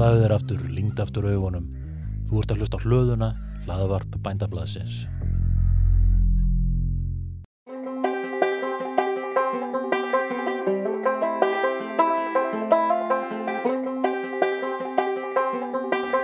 Slaðu 0.00 0.20
þér 0.22 0.32
aftur, 0.32 0.60
lingd 0.72 1.00
aftur 1.02 1.26
augunum. 1.28 1.64
Þú 2.24 2.38
ert 2.40 2.52
að 2.54 2.60
hlusta 2.62 2.78
á 2.80 2.84
hlöðuna, 2.88 3.26
hlaðavarp 3.66 4.14
bændablaðsins. 4.24 4.94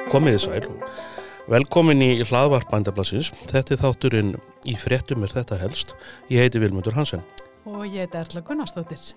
Komiði 0.09 0.41
sæl 0.41 0.65
og 0.71 0.89
velkomin 1.53 2.01
í 2.01 2.11
hlaðvarp 2.25 2.73
bændablaðsins. 2.73 3.29
Þetta 3.53 3.77
er 3.77 3.85
þátturinn 3.85 4.35
í 4.65 4.81
fréttum 4.81 5.29
er 5.29 5.37
þetta 5.37 5.61
helst. 5.61 5.93
Ég 6.33 6.47
heiti 6.47 6.65
Vilmundur 6.65 6.97
Hansen. 6.97 7.29
Og 7.69 7.85
ég 7.85 8.07
heiti 8.07 8.25
Erla 8.25 8.41
Gunnarsdóttir. 8.41 9.13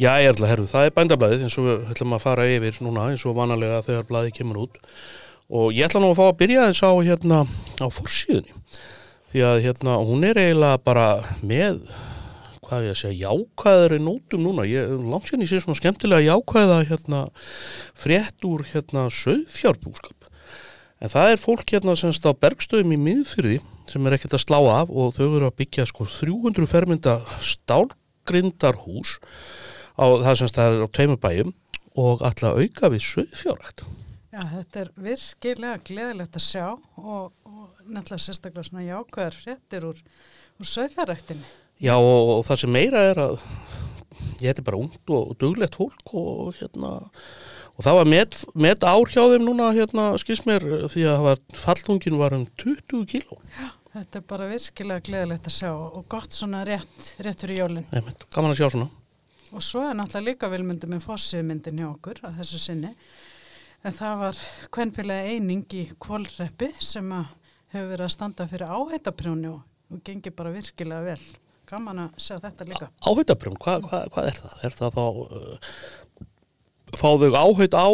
Já, 0.00 0.14
Erla, 0.24 0.46
herru, 0.48 0.64
það 0.64 0.86
er 0.86 0.92
bændablaðið 0.96 1.42
eins 1.44 1.54
og 1.60 1.66
við 1.66 1.88
ætlum 1.92 2.14
að 2.16 2.22
fara 2.22 2.44
yfir 2.48 2.76
núna 2.80 3.02
eins 3.10 3.24
og 3.28 3.34
vanalega 3.36 3.82
þegar 3.84 4.06
blaðið 4.08 4.30
kemur 4.38 4.60
út. 4.62 4.78
Og 5.52 5.74
ég 5.76 5.84
ætla 5.84 6.00
nú 6.00 6.08
að 6.14 6.16
fá 6.16 6.22
að 6.24 6.38
byrja 6.40 6.68
þess 6.70 6.86
á 6.88 6.92
hérna 7.04 7.40
á 7.44 7.86
fórsíðunni. 7.92 8.56
Því 9.28 9.42
að 9.44 9.60
hérna 9.66 9.98
hún 10.08 10.24
er 10.24 10.40
eiginlega 10.40 10.80
bara 10.88 11.04
með, 11.44 11.82
hvað 12.64 12.86
ég 12.88 12.94
að 12.94 12.98
segja, 13.02 13.28
jákvæðari 13.28 14.00
nótum 14.06 14.46
núna. 14.46 14.64
Ég 14.70 14.96
langt 15.04 15.28
sér 15.28 15.44
í 15.44 15.50
sér 15.50 15.66
svona 15.66 15.82
skemmtilega 15.82 16.30
jákvæða 16.30 16.80
hérna 16.94 17.22
frétt 17.92 18.48
úr 18.48 18.64
hérna 18.72 19.04
söðfjárbúskap. 19.12 20.30
En 21.04 21.12
það 21.12 21.34
er 21.34 21.44
fólk 21.44 21.74
hérna 21.76 21.92
semst 22.00 22.24
á 22.24 22.32
bergstöðum 22.32 22.96
í 22.96 23.02
miðfyrði 23.04 23.58
sem 23.92 24.08
er 24.08 24.16
ekkert 24.16 24.38
að 24.38 24.46
slá 24.48 24.62
af 24.80 24.88
og 24.88 25.12
þau 25.18 25.26
eru 25.26 25.50
að 25.50 25.58
byggja 25.60 25.90
sko 25.92 26.08
300 26.08 26.72
fermynda 26.72 27.20
stálgrindarhús 27.44 29.18
á 30.00 30.06
það 30.24 30.38
semst 30.40 30.58
það 30.58 30.76
er 30.76 30.84
á 30.84 30.88
tveimur 30.96 31.20
bæjum 31.20 31.52
og 32.00 32.22
alltaf 32.24 32.60
auka 32.60 32.90
við 32.92 33.04
söðfjárrækt. 33.04 33.84
Já, 34.30 34.42
þetta 34.46 34.82
er 34.84 34.90
virkilega 35.04 35.80
gleðilegt 35.88 36.36
að 36.38 36.44
sjá 36.44 36.66
og, 36.70 37.32
og 37.44 37.80
nefnilega 37.82 38.22
sérstaklega 38.24 38.68
svona 38.68 38.86
jákvæðar 38.86 39.36
fréttir 39.36 39.86
úr, 39.88 39.98
úr 40.60 40.70
sögfjárræktinni. 40.70 41.48
Já 41.82 41.96
og, 41.96 42.36
og 42.36 42.44
það 42.46 42.62
sem 42.62 42.72
meira 42.76 43.02
er 43.10 43.20
að 43.24 43.40
ég 44.40 44.52
heiti 44.52 44.64
bara 44.64 44.78
ungt 44.80 45.12
og, 45.12 45.34
duglegt 45.40 45.78
fólk 45.80 46.14
og 46.16 46.54
hérna 46.60 46.92
og 47.00 47.84
það 47.84 47.98
var 47.98 48.08
met, 48.12 48.38
met 48.54 48.86
ár 48.86 49.10
hjá 49.10 49.22
þeim 49.32 49.44
núna 49.48 49.70
hérna 49.76 50.06
skils 50.20 50.44
mér 50.48 50.66
því 50.92 51.04
að 51.10 51.26
var, 51.26 51.44
fallungin 51.56 52.18
var 52.20 52.36
um 52.36 52.46
20 52.60 53.06
kíló. 53.10 53.40
Já, 53.56 53.70
þetta 53.96 54.20
er 54.20 54.26
bara 54.30 54.48
virkilega 54.50 55.06
gleðilegt 55.08 55.50
að 55.50 55.56
sjá 55.56 55.70
og 55.74 56.04
gott 56.12 56.36
svona 56.36 56.62
rétt, 56.68 57.14
rétt 57.24 57.42
fyrir 57.42 57.64
jólinn. 57.64 57.88
Gaman 57.90 58.52
að 58.52 58.60
sjá 58.60 58.68
svona. 58.68 58.90
Og 59.50 59.64
svo 59.64 59.82
er 59.88 59.96
náttúrulega 59.98 60.28
líka 60.28 60.50
vilmyndum 60.52 60.92
með 60.94 61.06
fossiðmyndin 61.08 61.80
hjá 61.82 61.88
okkur 61.90 62.22
að 62.28 62.40
þessu 62.40 62.60
sinni. 62.62 62.94
En 63.80 63.94
það 63.96 64.18
var 64.20 64.40
kvenfélagi 64.76 65.36
eining 65.36 65.76
í 65.78 65.84
kvolreppi 65.98 66.70
sem 66.84 67.06
að 67.16 67.30
hefur 67.72 67.88
verið 67.94 68.06
að 68.06 68.12
standa 68.14 68.46
fyrir 68.50 68.74
áheitaprjóni 68.74 69.48
og, 69.50 69.62
og 69.90 70.02
gengir 70.06 70.34
bara 70.36 70.52
virkilega 70.54 71.06
vel. 71.06 71.24
Gaman 71.70 72.04
að 72.04 72.20
sjá 72.20 72.36
þetta 72.42 72.66
líka. 72.68 72.90
Áheitaprjón, 73.06 73.58
hvað 73.62 73.88
hva, 73.88 74.04
hva 74.10 74.26
er 74.26 74.38
það? 74.38 74.54
Er 74.66 74.76
það 74.76 74.96
þá, 74.98 75.04
uh, 75.24 75.74
fá 76.98 77.08
þau 77.22 77.34
áheit 77.38 77.76
á 77.78 77.88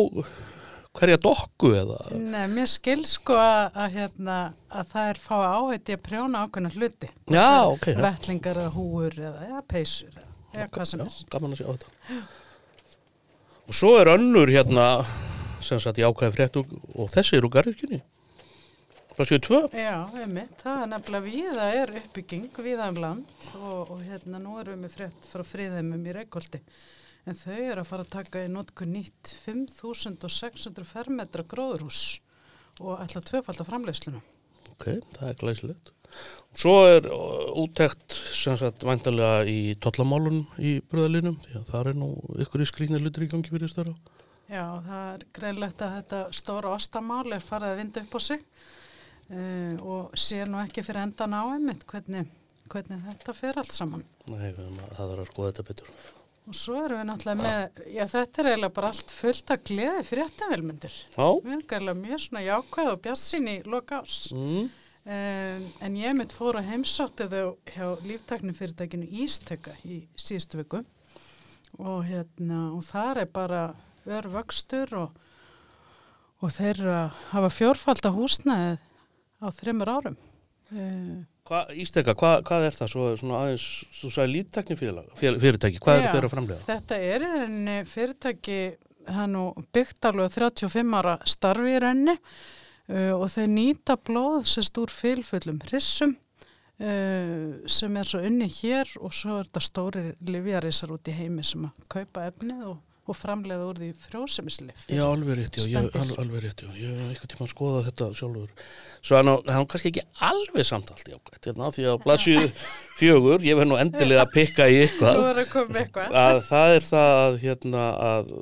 hverja 0.96 1.18
dokku 1.20 1.72
eða? 1.76 1.98
Nei, 2.16 2.46
mér 2.52 2.70
skil 2.72 3.02
sko 3.08 3.36
að, 3.36 3.66
að, 3.76 3.98
hérna, 3.98 4.38
að 4.72 4.94
það 4.94 5.10
er 5.10 5.20
fá 5.26 5.36
áheiti 5.44 5.96
að 5.96 6.04
prjóna 6.08 6.44
ákveðna 6.46 6.72
hluti. 6.76 7.10
Já, 7.28 7.50
ok. 7.68 7.90
Ja. 7.92 8.00
Vettlingar 8.06 8.62
eða 8.62 8.72
húur 8.76 9.20
eða, 9.20 9.50
eða 9.50 9.62
peysur 9.68 10.14
eða, 10.14 10.32
hvað 10.32 10.35
Já, 10.56 10.66
gaman 11.32 11.54
að 11.54 11.62
sjá 11.62 11.68
þetta. 11.70 12.20
Og 13.66 13.74
svo 13.74 13.94
er 14.00 14.12
önnur 14.14 14.50
hérna 14.52 14.90
sem 15.64 15.80
sagt 15.82 15.98
jákvæði 15.98 16.36
frétt 16.36 16.60
og, 16.60 16.76
þessi 17.12 17.38
eru 17.40 17.50
garðirkjunni. 17.52 18.02
Það 19.16 19.30
séu 19.30 19.40
tvö. 19.46 19.58
Já, 19.72 19.96
einmitt, 20.20 20.52
það 20.60 20.82
er 20.82 20.90
nefnilega 20.92 21.24
viða 21.24 21.66
er 21.72 21.92
uppbygging, 22.02 22.60
viða 22.66 22.90
um 22.92 23.00
land 23.00 23.48
og, 23.56 23.94
og 23.94 24.02
hérna 24.04 24.40
nú 24.42 24.58
erum 24.60 24.84
við 24.84 24.98
frétt 24.98 25.28
frá 25.30 25.44
friðheimum 25.46 26.04
í 26.04 26.14
Reykjóldi 26.18 26.60
en 27.26 27.38
þau 27.38 27.56
eru 27.56 27.82
að 27.82 27.88
fara 27.88 28.04
að 28.06 28.12
taka 28.12 28.44
í 28.44 28.50
notku 28.52 28.86
nýtt 28.86 29.32
5600 29.42 30.86
fermetra 30.86 31.46
gróðurhús 31.48 32.02
og 32.78 33.00
ætla 33.02 33.22
að 33.22 33.28
tvöfalda 33.32 33.66
framleiðsluna. 33.66 34.22
Ok, 34.76 34.86
það 35.16 35.30
er 35.30 35.40
glæsilegt. 35.40 35.95
Svo 36.56 36.72
er 36.88 37.04
uh, 37.12 37.50
úttekt 37.60 38.16
sem 38.32 38.56
sagt 38.56 38.84
væntalega 38.86 39.44
í 39.50 39.74
tollamálun 39.82 40.46
í 40.56 40.78
bröðalinum 40.88 41.36
því 41.44 41.58
að 41.60 41.66
það 41.72 41.90
er 41.90 41.98
nú 42.00 42.08
ykkur 42.46 42.64
í 42.64 42.68
skrýnir 42.70 43.04
lutur 43.04 43.26
í 43.26 43.30
gangi 43.32 43.52
fyrir 43.52 43.72
störa. 43.72 43.92
Já, 44.46 44.64
það 44.86 45.06
er 45.10 45.26
greinlegt 45.36 45.84
að 45.84 45.94
þetta 45.98 46.22
stóra 46.38 46.72
ostamál 46.76 47.26
er 47.34 47.44
farið 47.44 47.72
að 47.74 47.80
vinda 47.82 48.02
upp 48.06 48.16
á 48.16 48.20
sig 48.22 48.44
uh, 49.28 49.74
og 49.82 50.16
sér 50.16 50.48
nú 50.48 50.62
ekki 50.62 50.86
fyrir 50.86 51.02
endan 51.02 51.36
á 51.36 51.44
einmitt 51.44 51.84
hvernig, 51.90 52.30
hvernig 52.72 53.04
þetta 53.10 53.36
fer 53.36 53.60
allt 53.60 53.74
saman. 53.76 54.06
Nei, 54.30 54.52
það 54.54 55.12
er 55.12 55.24
að 55.24 55.28
skoða 55.32 55.50
þetta 55.50 55.66
betur. 55.72 55.90
Og 56.46 56.54
svo 56.54 56.78
erum 56.78 57.00
við 57.00 57.08
náttúrulega 57.08 57.42
með, 57.42 57.78
já 57.90 58.04
þetta 58.06 58.40
er 58.40 58.48
eiginlega 58.52 58.74
bara 58.76 58.90
allt 58.92 59.12
fullt 59.12 59.50
að 59.50 59.62
gleði 59.66 60.02
fréttavelmyndir. 60.06 60.98
Já. 61.10 61.26
Við 61.42 61.52
erum 61.52 61.62
eiginlega 61.64 62.00
mjög 62.00 62.20
svona 62.22 62.42
jákvæð 62.46 62.90
og 62.92 63.00
bjassin 63.02 63.48
í 63.50 63.56
loka 63.66 63.98
ás. 63.98 64.18
Mm. 64.30 64.68
Um, 65.06 65.66
en 65.86 65.98
ég 66.00 66.16
mitt 66.18 66.32
fór 66.34 66.58
að 66.58 66.72
heimsáttu 66.72 67.28
þau 67.30 67.52
hjá 67.70 67.86
líftaknifyrirtækinu 68.02 69.06
Ístöka 69.22 69.76
í 69.86 70.00
síðustu 70.18 70.58
viku 70.58 70.80
og, 71.78 72.00
hérna, 72.08 72.72
og 72.74 72.82
þar 72.88 73.22
er 73.22 73.30
bara 73.30 73.60
örvöxtur 74.06 74.96
og, 74.98 75.20
og 76.42 76.52
þeir 76.56 76.82
hafa 77.30 77.52
fjórfald 77.54 78.02
að 78.08 78.18
húsnaðið 78.18 78.82
á 79.38 79.46
þreymur 79.54 79.92
árum. 79.94 80.18
Uh, 80.74 81.22
Hva, 81.46 81.62
Ísteka, 81.78 82.16
hva, 82.18 82.40
hvað 82.42 82.64
er 82.66 82.74
það? 82.74 82.88
Svo, 82.90 83.06
svona 83.20 83.40
aðeins, 83.44 83.66
þú 84.00 84.08
sagði 84.10 84.32
lítakni 84.32 84.76
fyrirtæki, 84.80 85.78
hvað 85.84 86.00
Já, 86.00 86.02
er 86.02 86.16
þeirra 86.16 86.30
framlega? 86.32 86.62
Þetta 86.66 86.98
er 87.12 87.26
enni 87.28 87.76
fyrirtæki 87.86 88.60
hann 89.14 89.36
og 89.38 89.60
byggt 89.74 90.08
alveg 90.10 90.32
35 90.34 90.96
ára 90.98 91.14
starfi 91.30 91.76
í 91.76 91.82
rauninni 91.84 92.16
uh, 92.90 93.12
og 93.16 93.28
þau 93.32 93.46
nýta 93.50 93.98
blóð 93.98 94.46
sérst 94.50 94.78
úr 94.82 94.92
fylfullum 94.92 95.60
hrissum 95.66 96.16
uh, 96.80 97.54
sem 97.70 98.00
er 98.00 98.08
svo 98.08 98.22
unni 98.26 98.48
hér 98.60 98.90
og 99.00 99.14
svo 99.16 99.40
er 99.40 99.48
þetta 99.48 99.64
stóri 99.64 100.08
livjarisar 100.26 100.92
út 100.94 101.08
í 101.10 101.16
heimi 101.16 101.46
sem 101.46 101.68
að 101.68 101.88
kaupa 101.92 102.26
efnið 102.30 102.66
og, 102.72 102.82
og 103.06 103.14
framleiða 103.14 103.68
úr 103.68 103.80
því 103.80 103.88
frjósemislif. 104.02 104.84
Já, 104.90 105.04
alveg 105.06 105.38
rétt, 105.38 105.58
já, 105.60 105.66
ég, 105.70 105.88
Spendil. 105.88 106.18
alveg, 106.22 106.42
rétt, 106.42 106.62
já, 106.66 106.70
ég 106.74 106.94
hef 106.98 107.12
eitthvað 107.12 107.32
tíma 107.32 107.46
að 107.46 107.52
skoða 107.52 107.82
þetta 107.86 108.10
sjálfur. 108.18 108.68
Svo 109.06 109.20
hann 109.20 109.32
er 109.36 109.66
kannski 109.70 109.92
ekki 109.92 110.06
alveg 110.26 110.66
samt 110.66 110.90
allt 110.90 111.10
jákvæmt, 111.12 111.50
hérna, 111.50 111.72
því 111.76 111.88
að 111.92 112.00
blaðsíðu 112.06 112.46
fjögur, 112.98 113.46
ég 113.46 113.60
verð 113.60 113.70
nú 113.70 113.78
endilega 113.78 114.26
að 114.26 114.32
pikka 114.34 114.66
í 114.66 114.80
eitthvað, 114.82 115.22
að 115.30 115.44
koma 115.52 115.70
með 115.70 115.84
eitthvað. 115.84 116.16
að 116.24 116.40
það 116.50 116.78
er 116.78 116.88
það 116.90 117.12
að, 117.20 117.38
hérna, 117.44 117.84
að 118.10 118.32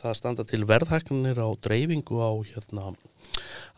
það 0.00 0.16
standa 0.20 0.48
til 0.48 0.64
verðhæknir 0.68 1.40
á 1.44 1.48
dreifingu 1.64 2.20
á, 2.24 2.32
hérna, 2.48 2.94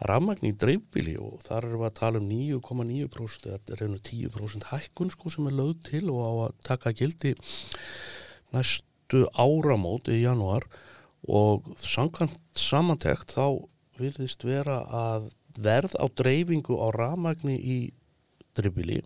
rafmagn 0.09 0.49
í 0.49 0.55
dreifbíli 0.57 1.17
og 1.23 1.41
þar 1.47 1.69
erum 1.69 1.83
við 1.83 1.91
að 1.91 1.99
tala 2.01 2.23
um 2.23 2.29
9,9%, 2.31 3.49
þetta 3.53 3.77
er 3.77 3.87
einu 3.87 4.03
10% 4.11 4.69
hækkun 4.73 5.15
sko 5.15 5.33
sem 5.33 5.49
er 5.51 5.59
lögð 5.61 5.81
til 5.91 6.05
og 6.13 6.21
á 6.23 6.33
að 6.49 6.59
taka 6.71 6.95
gildi 6.97 7.35
næstu 8.55 9.25
áramót 9.35 10.11
í 10.13 10.21
janúar 10.23 10.67
og 11.27 11.67
samkvæmt 11.83 12.39
samantekt 12.59 13.35
þá 13.37 13.67
virðist 13.99 14.45
vera 14.47 14.83
að 14.87 15.31
verð 15.57 15.97
á 15.97 16.05
dreifingu 16.13 16.77
á 16.79 16.93
rafmagni 16.95 17.57
í 17.57 17.79
dreifbíli 18.57 19.03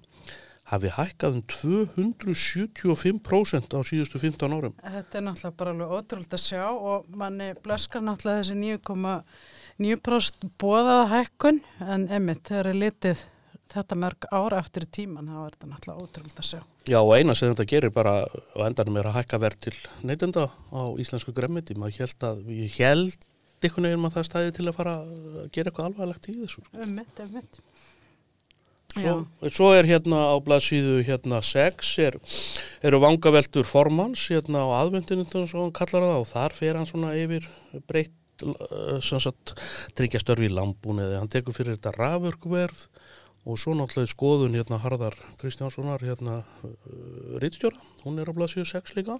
hafi 0.70 0.88
hækkað 0.94 1.34
um 1.34 1.42
275% 1.50 3.74
á 3.74 3.82
síðustu 3.82 4.22
15 4.22 4.54
árum. 4.54 4.70
Þetta 4.78 5.18
er 5.18 5.24
náttúrulega 5.26 5.58
bara 5.58 5.74
alveg 5.74 5.90
ótrúld 5.98 6.30
að 6.36 6.42
sjá 6.44 6.66
og 6.70 7.10
manni 7.10 7.58
blöskar 7.64 8.02
náttúrulega 8.06 8.44
þessi 8.44 8.56
9,9% 8.60 9.26
bóðaða 10.60 11.06
hækkun 11.14 11.60
en 11.80 12.08
emitt 12.12 12.50
þegar 12.50 12.68
er 12.72 12.80
litið 12.82 13.22
þetta 13.70 13.96
mörg 14.02 14.26
ára 14.34 14.58
eftir 14.60 14.84
tíman 14.90 15.30
þá 15.30 15.38
er 15.44 15.54
þetta 15.54 15.70
náttúrulega 15.70 16.04
ótrúld 16.04 16.42
að 16.42 16.48
sjá. 16.48 16.60
Já 16.90 16.98
og 17.00 17.12
eina 17.14 17.36
sem 17.38 17.52
þetta 17.52 17.68
gerir 17.70 17.94
bara 17.94 18.14
á 18.26 18.58
endanum 18.66 18.98
er 19.00 19.08
að 19.10 19.18
hækka 19.20 19.40
verð 19.40 19.64
til 19.66 19.76
neytenda 20.06 20.48
á 20.50 20.82
íslensku 21.00 21.34
gremmiti. 21.36 21.76
Maður 21.78 22.02
held 22.02 22.26
að, 22.30 22.42
ég 22.56 22.76
held 22.80 23.26
einhvern 23.60 23.88
veginn 23.88 24.08
að 24.08 24.18
það 24.18 24.28
stæði 24.30 24.52
til 24.56 24.66
að 24.66 24.76
fara 24.80 24.96
að 24.98 25.48
gera 25.54 25.70
eitthvað 25.70 25.88
alvarlegt 25.90 26.28
í 26.28 26.36
þessu. 26.40 26.64
sko. 26.66 26.84
Emitt, 26.84 27.24
emitt. 27.24 27.60
Svo, 28.90 29.12
svo 29.54 29.68
er 29.78 29.86
hérna 29.86 30.20
á 30.34 30.36
blaðsíðu 30.42 30.96
hérna 31.06 31.38
6 31.46 31.90
er, 32.02 32.16
eru 32.82 32.98
vangaveltur 32.98 33.68
formans 33.68 34.24
hérna 34.32 34.64
á 34.66 34.82
aðvendinu 34.82 35.28
svo 35.30 35.62
hann 35.62 35.76
kallar 35.76 36.08
það 36.08 36.22
og 36.24 36.26
þar 36.32 36.56
fer 36.56 36.78
hann 36.80 36.88
svona 36.90 37.12
yfir 37.14 37.46
breytt 37.86 38.16
tryggja 39.98 40.22
störfi 40.22 40.48
í 40.48 40.54
lambúni 40.54 41.06
hann 41.14 41.30
tekur 41.32 41.56
fyrir 41.56 41.76
þetta 41.76 41.96
rafurkverð 41.96 42.86
og 43.48 43.58
svo 43.58 43.74
náttúrulega 43.76 44.12
skoðun 44.12 44.56
hérna 44.58 44.80
Harðar 44.82 45.16
Kristjánssonar 45.40 46.02
hérna 46.04 46.40
uh, 46.64 47.38
Ritstjóra, 47.40 47.78
hún 48.04 48.20
er 48.20 48.28
á 48.28 48.36
blaðsíðu 48.36 48.66
6 48.68 48.96
líka. 48.98 49.16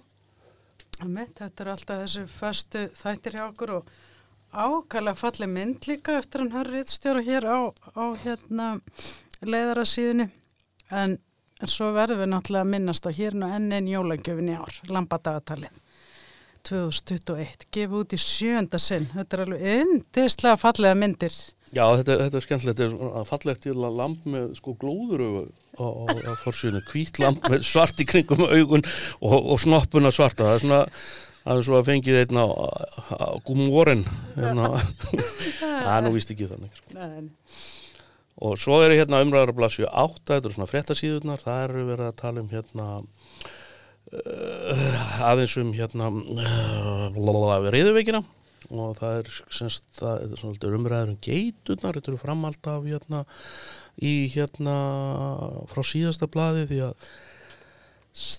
Emitt, 1.01 1.39
þetta 1.39 1.63
er 1.63 1.71
alltaf 1.73 2.03
þessi 2.03 2.25
föstu 2.29 2.85
þættir 2.99 3.39
hjá 3.39 3.45
okkur 3.47 3.73
og 3.79 3.91
ákvæmlega 4.51 5.17
falleg 5.17 5.49
mynd 5.49 5.87
líka 5.89 6.19
eftir 6.19 6.43
hann 6.43 6.53
hörrið 6.53 6.91
stjóra 6.91 7.23
hér 7.25 7.47
á, 7.47 7.59
á 7.97 8.03
hérna 8.21 8.67
leiðara 9.41 9.85
síðunni 9.87 10.27
en, 10.91 11.15
en 11.61 11.71
svo 11.71 11.89
verðum 11.95 12.21
við 12.21 12.33
náttúrulega 12.33 12.67
að 12.67 12.73
minnast 12.75 13.07
á 13.07 13.11
hér 13.15 13.37
nú 13.39 13.49
enn 13.49 13.71
einn 13.71 13.89
jólagjöfin 13.89 14.51
í 14.51 14.59
ár, 14.59 14.81
lambadagatalið 14.91 15.79
2021, 16.67 17.65
gefið 17.73 17.97
út 18.01 18.13
í 18.15 18.19
sjönda 18.21 18.79
sinn, 18.81 19.07
þetta 19.13 19.37
er 19.37 19.43
alveg 19.45 19.65
yndislega 19.79 20.59
fallega 20.61 20.99
myndir. 20.99 21.39
Já, 21.71 21.85
þetta, 22.01 22.17
þetta 22.25 22.37
er 22.37 22.45
skemmtilegt, 22.45 22.83
þetta 22.83 23.09
er 23.21 23.27
fallegt 23.29 23.63
til 23.63 23.75
að 23.77 23.97
lamp 24.01 24.29
með 24.29 24.53
sko 24.59 24.75
glóðurögu 24.81 25.43
á, 25.79 25.85
á, 25.87 26.05
á 26.27 26.33
forsýðinu, 26.43 26.83
hvít 26.91 27.21
lamp 27.23 27.47
með 27.47 27.63
svart 27.69 28.03
í 28.03 28.07
kringum 28.11 28.43
augun 28.43 28.83
og, 29.23 29.37
og 29.39 29.61
snoppuna 29.63 30.11
svarta, 30.11 30.49
það 30.49 30.57
er 30.57 30.65
svona 30.65 30.81
það 31.41 31.57
er 31.57 31.65
svo 31.65 31.77
að 31.79 31.87
fengið 31.87 32.19
einn 32.21 32.41
á, 32.41 32.47
á 33.17 33.27
gúmóren 33.47 34.03
hérna. 34.35 34.69
það 35.61 35.95
er 35.95 36.05
nú 36.05 36.13
vist 36.15 36.33
ekki 36.33 36.49
þannig 36.51 36.77
sko. 36.77 37.09
Og 38.41 38.57
svo 38.57 38.79
er 38.81 38.95
hérna 38.95 39.21
umræðar 39.21 39.51
að 39.53 39.57
blasju 39.59 39.89
átta, 39.89 40.37
þetta 40.37 40.49
er 40.49 40.55
svona 40.55 40.69
fréttasíðunar, 40.69 41.41
það 41.43 41.63
eru 41.65 41.87
verið 41.91 42.07
að 42.07 42.19
tala 42.21 42.41
um 42.41 42.51
hérna 42.51 42.87
uh, 44.19 45.25
aðeins 45.27 45.57
um 45.61 45.73
hérna 45.75 46.11
uh, 46.11 47.71
reyðuveikina 47.71 48.21
og 48.71 48.95
það 48.99 49.17
er, 49.17 49.31
semst, 49.51 49.87
það 49.97 50.35
er 50.51 50.77
umræður 50.77 51.11
um 51.11 51.19
geiturnar, 51.25 51.97
þetta 51.97 52.11
eru 52.13 52.21
framhald 52.21 52.69
af 52.71 52.85
hérna 52.87 53.25
í 53.99 54.13
hérna 54.31 54.75
frá 55.71 55.81
síðasta 55.83 56.29
blaði 56.31 56.67
því 56.69 56.79
að 56.87 57.09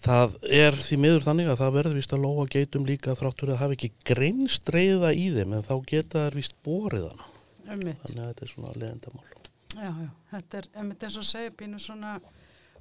það 0.04 0.34
er 0.52 0.76
því 0.76 0.98
miður 1.00 1.26
þannig 1.26 1.52
að 1.52 1.60
það 1.62 1.76
verður 1.78 2.00
vist 2.00 2.14
að 2.16 2.24
lóa 2.26 2.48
geitum 2.52 2.88
líka 2.88 3.16
þráttur 3.18 3.54
að 3.54 3.62
hafa 3.64 3.76
ekki 3.76 3.92
greinst 4.08 4.72
reyða 4.72 5.12
í 5.16 5.28
þeim 5.36 5.56
en 5.56 5.68
þá 5.68 5.74
geta 5.88 6.26
þær 6.26 6.40
vist 6.40 6.56
borið 6.64 7.08
hana. 7.08 7.30
Þannig 7.68 8.02
að 8.04 8.26
þetta 8.26 8.44
er 8.44 8.52
svona 8.52 8.74
leðendamál 8.76 9.30
Já, 9.72 9.88
já, 9.88 10.08
þetta 10.34 10.58
er 10.58 10.66
einmitt 10.76 11.04
eins 11.06 11.14
og 11.16 11.24
segja 11.24 11.52
pínu 11.56 11.78
svona 11.80 12.16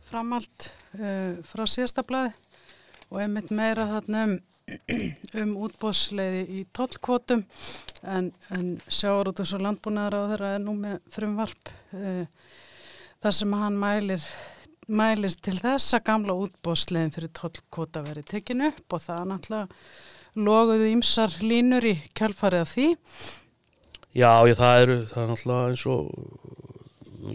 framhald 0.03 0.65
uh, 0.99 1.37
frá 1.47 1.63
síðasta 1.69 2.03
blaði 2.03 2.33
og 3.11 3.19
einmitt 3.21 3.51
meira 3.53 3.87
þarna 3.89 4.23
um, 4.27 4.37
um 5.43 5.53
útbóðsleiði 5.67 6.45
í 6.59 6.63
tollkvotum 6.75 7.43
en, 8.07 8.31
en 8.55 8.71
sjáarútus 8.87 9.53
og 9.57 9.65
landbúnaðar 9.67 10.17
á 10.17 10.29
þeirra 10.31 10.53
er 10.55 10.63
nú 10.63 10.77
með 10.79 10.97
frumvarp 11.11 11.73
uh, 11.97 12.23
þar 13.21 13.37
sem 13.37 13.59
hann 13.59 13.77
mælir 13.81 14.25
mælist 14.91 15.43
til 15.45 15.57
þess 15.59 15.95
að 15.95 16.07
gamla 16.09 16.37
útbóðsleiðin 16.45 17.13
fyrir 17.15 17.31
tollkvota 17.37 18.01
verið 18.05 18.31
tekin 18.33 18.65
upp 18.67 18.95
og 18.95 19.03
það 19.03 19.21
er 19.21 19.29
náttúrulega 19.29 20.41
loguðu 20.47 20.89
ýmsar 20.95 21.37
línur 21.43 21.85
í 21.85 21.93
kjálfarið 22.15 22.63
af 22.63 22.71
því. 22.71 22.87
Já, 24.11 24.31
ég, 24.47 24.57
það 24.59 24.81
eru, 24.83 24.97
það 25.07 25.21
er 25.23 25.29
náttúrulega 25.31 25.71
eins 25.71 25.85
og 25.91 26.60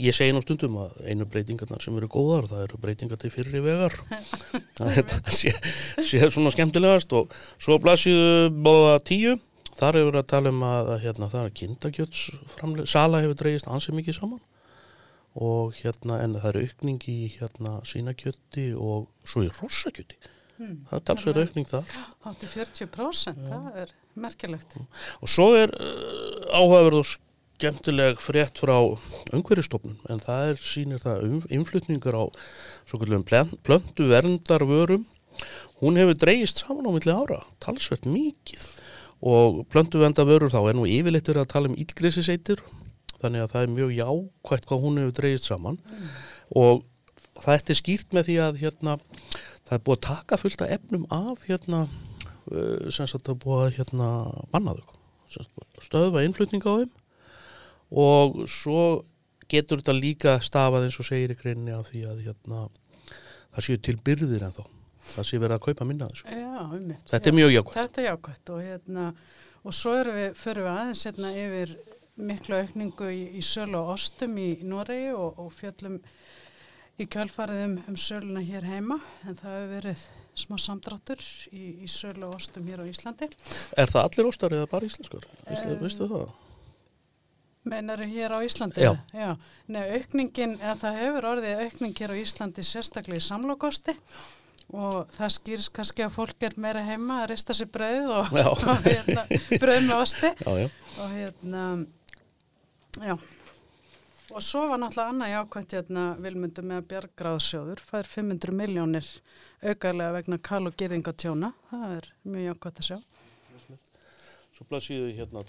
ég 0.00 0.14
segi 0.16 0.34
nú 0.34 0.42
stundum 0.44 0.78
að 0.82 0.96
einu 1.06 1.26
breytingarnar 1.30 1.82
sem 1.82 1.96
eru 1.98 2.08
góðar, 2.10 2.48
það 2.50 2.64
eru 2.66 2.80
breytingar 2.82 3.20
til 3.22 3.32
fyrri 3.34 3.62
vegar. 3.64 3.94
Það 4.78 5.30
sé, 5.32 5.52
sé 6.04 6.20
svona 6.28 6.52
skemmtilegast 6.54 7.14
og 7.16 7.32
svo 7.56 7.78
blasjuðu 7.82 8.50
bóða 8.66 8.98
tíu. 9.06 9.36
Þar 9.76 10.00
hefur 10.00 10.20
að 10.20 10.28
tala 10.32 10.52
um 10.52 10.62
að 10.64 10.92
hérna, 11.02 11.26
það 11.28 11.42
er 11.46 11.56
kindakjöts 11.60 12.20
sala 12.88 13.20
hefur 13.20 13.36
dreigist 13.36 13.68
ansið 13.68 13.98
mikið 13.98 14.16
saman. 14.16 14.40
Og 15.36 15.76
hérna 15.82 16.22
en 16.24 16.38
það 16.38 16.48
eru 16.54 16.62
aukning 16.64 17.02
í 17.12 17.18
hérna 17.34 17.74
sínakjötti 17.84 18.70
og 18.72 19.10
svo 19.28 19.44
í 19.44 19.52
rossakjötti 19.52 20.16
Hmm. 20.56 20.76
það 20.88 20.96
er 20.96 21.02
talsverð 21.04 21.42
aukning 21.42 21.66
þar. 21.68 21.96
Hátti 22.24 22.48
40% 22.48 23.48
það 23.50 23.80
er 23.82 23.90
merkilegt. 24.16 24.76
Og 25.20 25.28
svo 25.28 25.50
er 25.58 25.72
uh, 25.76 26.46
áhugaverð 26.56 27.00
og 27.02 27.10
skemmtileg 27.56 28.20
frétt 28.20 28.60
frá 28.60 28.76
umhverjastofnun 29.32 29.96
en 30.12 30.20
það 30.20 30.50
er 30.50 30.58
sínir 30.60 31.02
það 31.02 31.22
um, 31.26 31.36
innflutningar 31.52 32.16
á 32.16 32.24
svo 32.88 33.00
kallum 33.00 33.24
plöndu 33.24 34.08
verndarvörum. 34.10 35.06
Hún 35.80 36.00
hefur 36.00 36.16
dreigist 36.16 36.62
saman 36.62 36.88
á 36.88 36.92
milli 36.92 37.12
ára, 37.12 37.40
talsvert 37.60 38.04
mikið. 38.08 38.64
Og 39.24 39.62
plöndu 39.72 40.00
verndarvörur 40.00 40.52
þá 40.52 40.60
er 40.68 40.76
nú 40.76 40.84
yfirleitt 40.88 41.28
verið 41.28 41.44
að 41.44 41.52
tala 41.54 41.70
um 41.70 41.78
ílgrisiseitir 41.80 42.60
þannig 43.22 43.46
að 43.46 43.54
það 43.54 43.62
er 43.62 43.72
mjög 43.78 43.94
jákvægt 43.96 44.68
hvað 44.68 44.84
hún 44.84 45.00
hefur 45.00 45.16
dreigist 45.16 45.48
saman. 45.48 45.80
Og 46.52 46.84
þetta 47.40 47.72
er 47.72 47.80
skýrt 47.80 48.16
með 48.16 48.28
því 48.28 48.36
að 48.44 48.60
hérna, 48.64 48.98
það 49.64 49.78
er 49.78 49.86
búið 49.88 49.96
að 49.96 50.04
taka 50.10 50.40
fullt 50.42 50.66
af 50.66 50.76
efnum 50.76 51.08
af 51.12 51.48
hérna 51.48 51.82
uh, 51.86 52.92
sem 52.92 53.08
sagt 53.08 53.32
að 53.32 53.40
búið 53.44 53.64
að 53.64 53.74
hérna 53.80 54.12
banna 54.52 54.76
þau 54.76 54.94
stöðva 55.82 56.22
innflutning 56.24 56.62
á 56.62 56.84
þeim 56.84 56.92
og 57.90 58.42
svo 58.50 59.04
getur 59.50 59.82
þetta 59.82 59.94
líka 59.94 60.38
stafað 60.42 60.88
eins 60.88 61.00
og 61.00 61.08
segir 61.08 61.34
í 61.34 61.38
greinni 61.38 61.74
af 61.74 61.90
því 61.90 62.06
að 62.10 62.24
hérna 62.26 62.64
það 63.54 63.68
séu 63.68 63.82
til 63.82 63.96
byrðir 64.06 64.46
en 64.46 64.56
þá 64.56 64.64
það 65.06 65.28
sé 65.28 65.38
verið 65.38 65.56
að 65.56 65.66
kaupa 65.68 65.86
minna 65.86 66.08
Já, 66.10 66.62
um 66.66 66.88
þetta 67.10 67.30
er 67.30 67.36
mjög 67.36 67.52
jákvæmt 67.54 68.00
er 68.02 68.56
og 68.56 68.64
hérna 68.64 69.10
og 69.66 69.74
svo 69.74 69.94
við, 70.06 70.32
förum 70.38 70.66
við 70.66 70.72
aðeins 70.72 71.04
hérna 71.06 71.30
yfir 71.34 71.76
miklu 72.16 72.60
aukningu 72.62 73.10
í, 73.12 73.22
í 73.38 73.42
sölu 73.44 73.80
og 73.82 73.94
ostum 73.96 74.36
í 74.40 74.48
Noregi 74.64 75.12
og, 75.14 75.40
og 75.42 75.52
fjöllum 75.54 75.98
í 76.96 77.06
kjálfarið 77.12 77.62
um, 77.66 77.74
um 77.90 77.98
söluna 78.00 78.42
hér 78.44 78.64
heima. 78.64 78.96
En 79.28 79.36
það 79.36 79.56
hefur 79.58 79.72
verið 79.74 80.06
smá 80.36 80.56
samdráttur 80.60 81.22
í, 81.52 81.64
í 81.84 81.90
sölu 81.92 82.30
og 82.30 82.38
ostum 82.38 82.68
hér 82.70 82.84
á 82.84 82.86
Íslandi. 82.88 83.28
er 83.76 83.92
það 83.92 84.08
allir 84.08 84.30
óstar 84.30 84.56
eða 84.56 84.70
bara 84.72 84.88
íslenskar 84.88 85.28
Eh, 85.46 85.76
veistu 85.82 86.08
það? 86.08 86.32
Meinar 87.66 88.02
hér 88.06 88.34
á 88.36 88.38
Íslandi? 88.46 88.82
Já. 88.84 88.92
Já. 89.12 89.36
Nei, 89.66 89.82
aukningin, 89.98 90.56
eða 90.62 90.76
það 90.84 90.98
hefur 91.02 91.28
orðið 91.32 91.62
aukning 91.66 91.94
hér 91.98 92.14
á 92.14 92.16
Íslandi 92.22 92.64
sérstaklega 92.66 93.18
í 93.18 93.26
samlokosti 93.26 93.96
og 94.74 95.10
það 95.14 95.32
skýrs 95.36 95.68
kannski 95.74 96.04
að 96.06 96.14
fólk 96.16 96.46
er 96.46 96.56
meira 96.58 96.82
heima 96.86 97.20
að 97.22 97.30
rista 97.32 97.54
sér 97.54 97.70
brauð 97.74 98.12
og, 98.16 98.32
og 98.50 98.86
hérna, 98.86 99.26
brauð 99.62 99.82
með 99.86 99.96
osti 100.00 100.30
já, 100.32 100.52
já, 100.62 100.68
og 101.02 101.12
hérna, 101.14 101.64
já. 102.98 103.16
Og 104.36 104.42
svo 104.42 104.64
var 104.66 104.80
náttúrulega 104.82 105.12
annað 105.12 105.30
jákvæmt 105.32 105.74
hérna 105.76 106.06
vilmundu 106.18 106.64
með 106.66 106.80
að 106.80 106.88
bjargráðsjóður, 106.90 107.82
fær 107.86 108.08
500 108.10 108.56
miljónir 108.58 109.10
aukarlega 109.62 110.16
vegna 110.18 110.40
kal 110.50 110.64
og 110.66 110.74
gerðingatjóna, 110.78 111.52
það 111.70 111.94
er 112.00 112.10
mjög 112.26 112.48
jákvæmt 112.50 112.82
að 112.82 112.90
sjá. 112.90 112.98
svo 114.56 114.66
blasíðu 114.70 115.14
hérna 115.14 115.44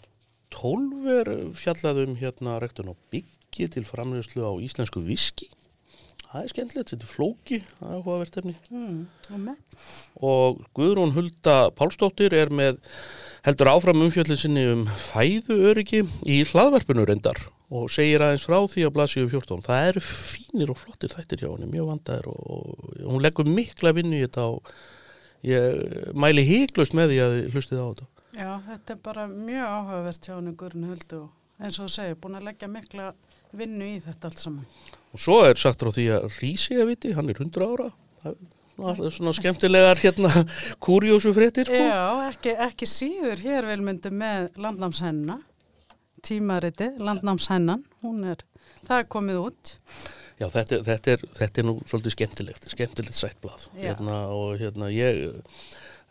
12 0.56 1.12
er 1.14 1.32
fjallað 1.58 2.04
um 2.06 2.18
hérna 2.20 2.58
rektun 2.64 2.94
og 2.94 3.00
byggi 3.14 3.70
til 3.76 3.86
framleyslu 3.88 4.46
á 4.46 4.54
íslensku 4.64 5.04
viski. 5.06 5.50
Það 6.28 6.44
er 6.44 6.52
skemmtilegt, 6.52 6.90
þetta 6.92 7.06
er 7.06 7.12
flóki 7.12 7.58
það 7.78 7.88
er 7.88 8.00
áhugavert 8.02 8.38
efni. 8.42 8.56
Mm, 8.70 9.52
og 10.28 10.60
Guðrún 10.76 11.14
Hulda 11.16 11.56
Pálsdóttir 11.78 12.36
er 12.36 12.52
með 12.52 12.82
heldur 13.48 13.72
áfram 13.72 14.04
umfjöllin 14.04 14.40
sinni 14.40 14.66
um 14.68 14.84
fæðuöryggi 14.92 16.04
í 16.28 16.42
hlaðverfinu 16.50 17.06
reyndar 17.08 17.40
og 17.72 17.88
segir 17.92 18.24
aðeins 18.24 18.44
frá 18.48 18.60
því 18.68 18.86
að 18.88 18.94
blasíu 18.96 19.30
14 19.32 19.64
það 19.66 19.88
eru 19.94 20.04
fínir 20.04 20.72
og 20.72 20.80
flottir 20.82 21.12
þættir 21.16 21.44
hjá 21.44 21.50
henni 21.54 21.72
mjög 21.72 21.90
vandaðir 21.94 22.30
og, 22.32 22.44
og 22.44 23.10
hún 23.14 23.24
leggur 23.24 23.50
mikla 23.52 23.96
vinnu 23.96 24.20
í 24.20 24.26
þetta 24.26 24.46
og 24.52 24.72
ég 25.48 26.14
mæli 26.18 26.44
híklust 26.48 26.96
með 26.98 27.14
því 27.14 27.20
að 27.24 27.36
þið 27.36 27.56
hlustið 27.56 27.84
á 27.84 27.88
þetta 27.88 28.17
Já, 28.38 28.52
þetta 28.68 28.94
er 28.94 29.00
bara 29.08 29.26
mjög 29.32 29.72
áhugavert 29.74 30.28
hjá 30.28 30.36
henni 30.36 30.54
Guðrun 30.58 30.90
Huldu 30.92 31.24
og 31.24 31.64
eins 31.64 31.80
og 31.80 31.88
þú 31.88 31.94
segir, 31.96 32.20
búin 32.22 32.38
að 32.38 32.46
leggja 32.52 32.70
mikla 32.70 33.08
vinnu 33.58 33.88
í 33.96 33.98
þetta 34.04 34.30
allt 34.30 34.44
saman. 34.44 34.68
og 35.14 35.24
svo 35.24 35.40
er 35.48 35.58
sagt 35.58 35.82
frá 35.82 35.90
því 35.96 36.06
að 36.18 36.28
Rísi 36.38 36.78
að 36.78 36.92
viti, 36.92 37.14
hann 37.18 37.32
er 37.32 37.42
100 37.42 37.66
ára 37.66 37.88
það 38.78 39.02
er 39.08 39.16
svona 39.16 39.34
skemmtilegar 39.34 40.02
hérna 40.04 40.32
kurjósu 40.86 41.34
fréttir 41.34 41.70
sko 41.70 41.82
Já, 41.82 42.04
ekki, 42.28 42.54
ekki 42.68 42.90
síður 42.90 43.42
hér 43.42 43.70
vilmundu 43.72 44.12
með 44.14 44.52
landnámshenna, 44.62 45.40
tímariti, 46.26 46.92
landnámshennan, 47.02 47.84
hún 48.06 48.24
er, 48.36 48.46
það 48.86 49.02
er 49.02 49.10
komið 49.18 49.42
út. 49.48 49.74
Já, 50.38 50.46
þetta, 50.54 50.84
þetta, 50.86 51.14
er, 51.16 51.26
þetta 51.40 51.62
er 51.62 51.66
nú 51.66 51.76
svolítið 51.90 52.14
skemmtilegt, 52.14 52.70
skemmtilegt 52.70 53.18
sættblað. 53.18 53.66
Já. 53.72 53.88
Hérna, 53.88 54.18
og 54.36 54.60
hérna, 54.62 54.90
ég 54.94 55.24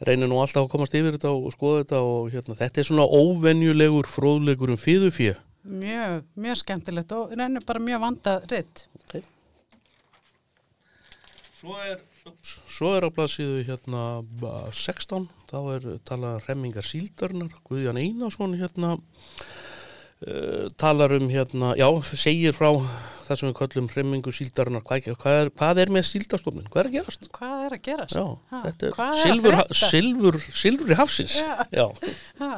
reynir 0.04 0.28
nú 0.28 0.40
alltaf 0.42 0.66
að 0.66 0.72
komast 0.74 0.94
yfir 0.98 1.14
þetta 1.16 1.32
og 1.32 1.52
skoða 1.54 1.84
þetta 1.84 2.00
og 2.04 2.32
hérna, 2.34 2.56
þetta 2.58 2.82
er 2.82 2.88
svona 2.90 3.06
óvenjulegur 3.08 4.08
fróðlegur 4.10 4.74
um 4.74 4.80
fýðufíu. 4.80 5.36
Mjög, 5.66 6.26
mjög 6.38 6.60
skemmtilegt 6.60 7.14
og 7.16 7.32
reynir 7.34 7.64
bara 7.66 7.82
mjög 7.82 8.02
vandað 8.04 8.44
ritt. 8.52 8.84
Svo 11.56 11.74
er, 11.80 12.02
svo 12.68 12.92
er 12.94 13.06
á 13.08 13.10
blaðsíðu 13.10 13.64
hérna 13.66 14.02
ba- 14.42 14.68
16, 14.70 15.24
þá 15.48 15.56
er 15.72 15.86
talað 16.06 16.36
um 16.36 16.44
remmingar 16.46 16.84
síldarnar, 16.86 17.54
Guðjan 17.66 17.98
Einarsson 17.98 18.54
hérna 18.60 18.92
uh, 19.00 20.68
talar 20.76 21.16
um 21.16 21.30
hérna, 21.32 21.72
já, 21.80 21.88
segir 22.12 22.54
frá 22.54 22.70
það 23.26 23.40
sem 23.40 23.48
við 23.50 23.56
köllum 23.60 23.88
remmingu 23.96 24.32
síldarnar, 24.34 24.82
hvað, 24.86 25.08
hvað, 25.20 25.38
er, 25.42 25.50
hvað 25.60 25.80
er 25.84 25.92
með 25.96 26.04
síldarstofnin, 26.10 26.68
hvað 26.72 26.82
er 26.84 26.90
að 26.90 26.96
gerast? 26.98 27.28
Hvað 27.36 27.64
er 27.68 27.76
að 27.78 27.82
gerast? 27.88 28.16
Já, 28.18 28.26
Ha, 28.52 28.60
þetta 28.66 28.90
er 28.90 29.22
silfur, 29.22 29.56
frétta? 29.58 29.78
silfur, 29.90 30.38
silfur 30.62 30.92
í 30.94 30.98
hafsins. 31.02 31.38
Já. 31.42 31.66
Já. 31.80 31.86
Ha, 32.42 32.52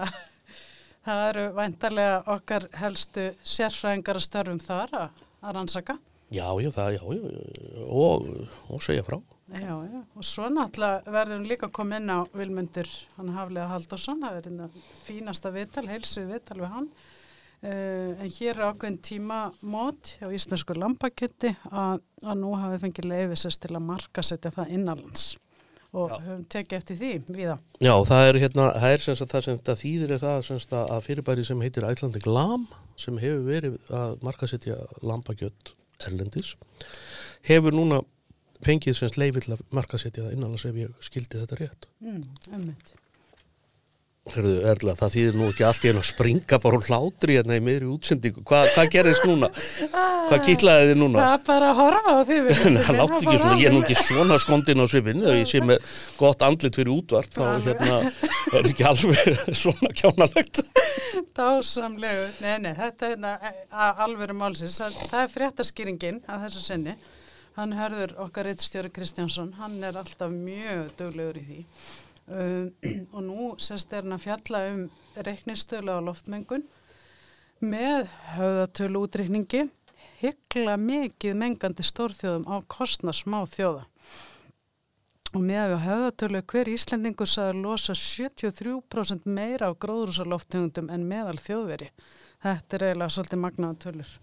Það 1.08 1.22
eru 1.30 1.42
væntarlega 1.56 2.16
okkar 2.34 2.64
helstu 2.76 3.22
sérfræðingar 3.48 4.18
að 4.18 4.24
störfum 4.26 4.58
þar 4.60 4.90
að, 4.98 5.20
að 5.40 5.54
rannsaka. 5.56 5.94
Já, 6.28 6.44
já, 6.60 6.68
það, 6.74 6.88
já, 6.98 7.04
já, 7.16 7.84
og, 7.88 8.26
og 8.68 8.82
segja 8.84 9.04
frá. 9.06 9.16
Já, 9.48 9.72
já, 9.88 10.00
og 10.20 10.26
svo 10.28 10.50
náttúrulega 10.52 11.14
verður 11.14 11.38
hún 11.38 11.46
líka 11.48 11.70
að 11.70 11.72
koma 11.78 11.96
inn 12.02 12.12
á 12.12 12.18
Vilmundur, 12.36 12.90
hann 13.16 13.30
Haflega 13.32 13.70
Haldursson, 13.70 14.20
það 14.20 14.36
er 14.42 14.48
hérna 14.50 14.66
fínasta 15.06 15.54
viðtal, 15.54 15.86
heilsu 15.88 16.26
viðtal 16.28 16.58
við 16.60 16.74
hann. 16.74 16.90
Uh, 17.58 18.14
en 18.22 18.30
hér 18.30 18.52
er 18.54 18.68
ákveðin 18.70 19.00
tíma 19.02 19.38
mót 19.66 20.12
á 20.22 20.30
íslensku 20.30 20.76
lampaketti 20.78 21.50
að, 21.66 22.04
að 22.22 22.36
nú 22.38 22.52
hafið 22.54 22.84
fengið 22.84 23.08
leifisest 23.10 23.64
til 23.64 23.72
að 23.74 23.86
marka 23.88 24.22
setja 24.22 24.52
það 24.54 24.76
innanlands 24.76 25.24
og 25.96 26.12
Já. 26.12 26.18
höfum 26.22 26.44
tekið 26.52 26.76
eftir 26.78 26.98
því 27.00 27.10
viða. 27.32 27.56
Já, 27.82 27.94
það 28.06 28.28
er 28.28 28.38
hérna, 28.44 28.66
það 28.76 28.94
er 28.94 29.02
sem 29.02 29.18
sagt 29.18 29.34
það 29.34 29.44
sem 29.46 29.58
þetta 29.58 29.76
þýðir 29.80 30.14
er 30.14 30.22
það 30.22 30.38
sem 30.46 30.60
sagt 30.62 30.76
að 30.78 31.02
fyrirbæri 31.08 31.46
sem 31.48 31.64
heitir 31.64 31.88
Æslandik 31.88 32.28
Lam 32.28 32.68
sem 33.00 33.18
hefur 33.22 33.42
verið 33.48 33.92
að 33.98 34.14
markasetja 34.28 34.78
lambakjött 35.02 35.74
erlendis 36.06 36.54
hefur 37.48 37.74
núna 37.74 38.02
fengið 38.62 38.94
sem 38.94 39.08
sagt 39.08 39.20
leifi 39.20 39.42
til 39.44 39.56
að 39.56 39.66
markasetja 39.74 40.28
það 40.28 40.38
innanlands 40.38 40.66
ef 40.68 40.78
ég 40.78 41.04
skildi 41.10 41.42
þetta 41.42 41.60
rétt. 41.62 41.90
Mm, 42.04 42.24
ummitt. 42.52 42.94
Hörðu, 44.28 44.54
Erla, 44.68 44.92
það 44.98 45.12
þýðir 45.14 45.36
nú 45.38 45.46
ekki 45.50 45.64
allt 45.66 45.84
í 45.86 45.90
einu 45.90 46.00
að 46.02 46.06
springa 46.10 46.58
bara 46.62 46.78
úr 46.78 46.84
hlátri 46.88 47.36
hérna 47.38 47.56
í 47.56 47.62
miðri 47.64 47.88
útsendingu. 47.88 48.42
Hva, 48.46 48.60
hvað 48.74 48.90
gerðist 48.92 49.24
núna? 49.26 49.48
Hvað 50.28 50.42
kýtlaði 50.46 50.90
þið 50.90 51.00
núna? 51.00 51.22
Það 51.24 51.34
er 51.38 51.44
bara 51.48 51.70
að 51.72 51.80
horfa 51.80 52.14
á 52.14 52.20
því. 52.28 52.38
Það 52.58 52.98
látt 52.98 53.14
ekki 53.18 53.36
svona, 53.38 53.58
ég 53.62 53.68
er 53.70 53.74
nú 53.74 53.82
ekki 53.82 53.98
svona 54.02 54.38
skondin 54.44 54.84
á 54.84 54.86
svipin, 54.92 55.22
ef 55.24 55.38
ég 55.40 55.50
sé 55.50 55.62
með 55.64 55.92
gott 56.20 56.44
andlit 56.46 56.78
fyrir 56.80 56.92
útvart, 56.94 57.32
þá 57.34 57.44
Alveg. 57.48 57.84
hérna 57.84 58.58
er 58.60 58.70
ekki 58.72 58.88
alveg 58.92 59.38
svona 59.64 59.92
kjánalegt. 60.02 60.62
Dásamlegu, 61.38 62.26
nei, 62.44 62.56
nei, 62.66 62.72
þetta 62.76 63.08
er 63.08 63.14
hérna, 63.14 63.54
að 63.72 64.02
alvöru 64.08 64.36
málsins, 64.38 64.76
það, 64.82 64.98
það 65.12 65.22
er 65.24 65.32
fréttaskýringin 65.36 66.20
að 66.28 66.44
þessu 66.46 66.66
sinni. 66.66 66.98
Hann 67.58 67.72
hörður 67.74 68.12
okkar 68.22 68.46
reittstjóri 68.46 68.90
Kristjánsson, 68.94 69.48
hann 69.58 69.80
er 69.82 69.96
alltaf 69.98 70.30
mjög 70.30 70.92
duglegur 71.00 71.40
í 71.40 71.46
því. 71.48 71.62
Um, 72.28 72.72
og 73.14 73.22
nú 73.24 73.50
sérst 73.62 73.92
er 73.96 74.04
hann 74.04 74.16
að 74.18 74.26
fjalla 74.26 74.64
um 74.72 74.82
reiknistölu 75.16 75.94
á 75.96 76.00
loftmengun 76.04 76.66
með 77.64 78.10
höfðatölu 78.36 79.04
útreikningi, 79.06 79.62
hyggla 80.20 80.76
mikið 80.78 81.38
mengandi 81.40 81.86
stórþjóðum 81.86 82.44
á 82.46 82.56
kostna 82.70 83.14
smá 83.16 83.40
þjóða. 83.48 83.86
Og 85.36 85.42
með 85.44 85.74
höfðatölu 85.84 86.44
hver 86.52 86.70
Íslendingur 86.72 87.28
sagði 87.28 87.64
losa 87.64 87.96
73% 87.96 89.26
meira 89.28 89.72
af 89.72 89.80
gróðrúsaloftegundum 89.82 90.88
en 90.92 91.08
meðal 91.08 91.36
þjóðveri. 91.42 91.90
Þetta 92.44 92.78
er 92.78 92.86
eiginlega 92.86 93.14
svolítið 93.16 93.42
magnaða 93.42 93.80
tölur. 93.84 94.14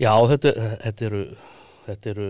Já, 0.00 0.12
þetta, 0.30 0.54
þetta 0.86 1.06
eru 1.10 1.22
þetta 1.84 2.10
eru 2.14 2.28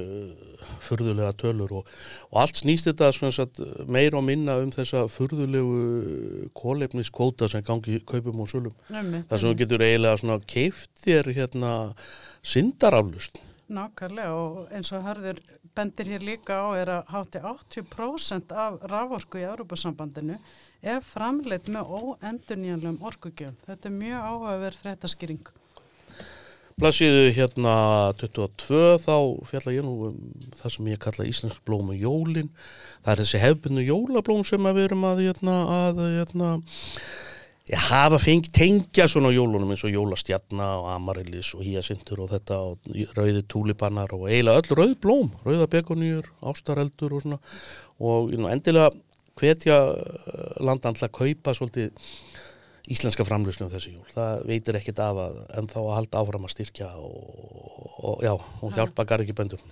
furðulega 0.85 1.33
tölur 1.41 1.75
og, 1.81 1.89
og 2.31 2.41
allt 2.43 2.61
snýst 2.61 2.91
þetta 2.91 3.11
satt, 3.15 3.61
meira 3.87 4.19
og 4.21 4.27
minna 4.27 4.59
um 4.63 4.73
þessa 4.75 5.07
furðulegu 5.13 6.51
kólefniskóta 6.57 7.49
sem 7.51 7.65
gangi 7.67 8.01
kaupum 8.07 8.45
og 8.45 8.51
sölum. 8.51 8.77
Það 8.91 9.35
sem 9.39 9.49
þú 9.49 9.57
getur 9.63 9.87
eiginlega 9.87 10.23
svona 10.23 10.39
keift 10.55 10.93
þér 11.05 11.33
hérna 11.39 11.75
syndaraflust. 12.45 13.43
Nákvæmlega 13.75 14.33
og 14.37 14.73
eins 14.77 14.93
og 14.93 15.07
harður 15.07 15.41
bendir 15.75 16.11
hér 16.13 16.23
líka 16.23 16.61
á 16.61 16.67
er 16.77 16.91
að 16.99 17.11
hátti 17.15 17.41
80% 17.41 18.53
af 18.53 18.77
raforku 18.91 19.41
í 19.41 19.47
Európa-sambandinu 19.49 20.37
er 20.85 21.01
framleitt 21.03 21.71
með 21.73 21.91
óendurnýjanlegum 21.99 23.01
orkugjöfum. 23.09 23.57
Þetta 23.67 23.89
er 23.91 23.97
mjög 23.97 24.27
áhugaverð 24.29 24.83
fréttaskýring. 24.83 25.49
Plassiðu 26.75 27.29
hérna 27.37 27.75
22 28.19 28.79
þá 29.05 29.15
fjalla 29.47 29.75
ég 29.77 29.85
nú 29.87 30.09
um 30.09 30.17
það 30.59 30.73
sem 30.75 30.89
ég 30.91 31.03
kalla 31.05 31.27
íslensk 31.31 31.61
blóm 31.69 31.93
og 31.95 32.01
jólin. 32.03 32.49
Það 33.05 33.13
er 33.13 33.23
þessi 33.23 33.43
hefbundu 33.45 33.85
jólablóm 33.85 34.43
sem 34.49 34.67
við 34.67 34.89
erum 34.89 35.07
að, 35.07 35.23
hérna, 35.29 35.55
að 35.71 36.03
hérna, 36.17 36.49
já, 37.71 37.79
hafa 37.93 38.19
fengi 38.25 38.51
tengja 38.59 39.07
svona 39.13 39.31
jólunum 39.37 39.71
eins 39.71 39.87
og 39.87 39.95
jólastjarna 39.95 40.69
og 40.81 40.91
amarillis 40.97 41.53
og 41.55 41.63
híasintur 41.63 42.25
og 42.27 42.35
þetta 42.35 42.61
og 42.73 42.93
rauði 43.21 43.47
túlipannar 43.55 44.17
og 44.19 44.27
eiginlega 44.27 44.65
öll 44.65 44.79
rauð 44.81 44.99
blóm, 45.05 45.33
rauða 45.47 45.71
begonýjur, 45.77 46.27
ástareldur 46.43 47.15
og 47.15 47.23
svona 47.23 47.43
og 48.03 48.35
know, 48.35 48.51
endilega 48.51 48.91
hvetja 49.39 49.79
eh, 49.95 50.63
landan 50.63 50.99
til 50.99 51.07
að 51.07 51.17
kaupa 51.21 51.55
svolítið 51.55 51.95
íslenska 52.91 53.25
framlýslu 53.25 53.67
um 53.67 53.73
þessi 53.73 53.95
jól. 53.95 54.07
Það 54.13 54.45
veitir 54.51 54.79
ekkert 54.79 55.03
af 55.05 55.21
að 55.25 55.41
en 55.59 55.69
þá 55.71 55.79
að 55.83 55.95
halda 55.99 56.21
áfram 56.21 56.47
að 56.49 56.55
styrkja 56.55 56.91
og, 57.01 57.15
og 58.05 58.25
já, 58.25 58.33
og 58.35 58.77
hjálpa 58.77 59.07
gar 59.09 59.25
ekki 59.25 59.37
böndum. 59.37 59.63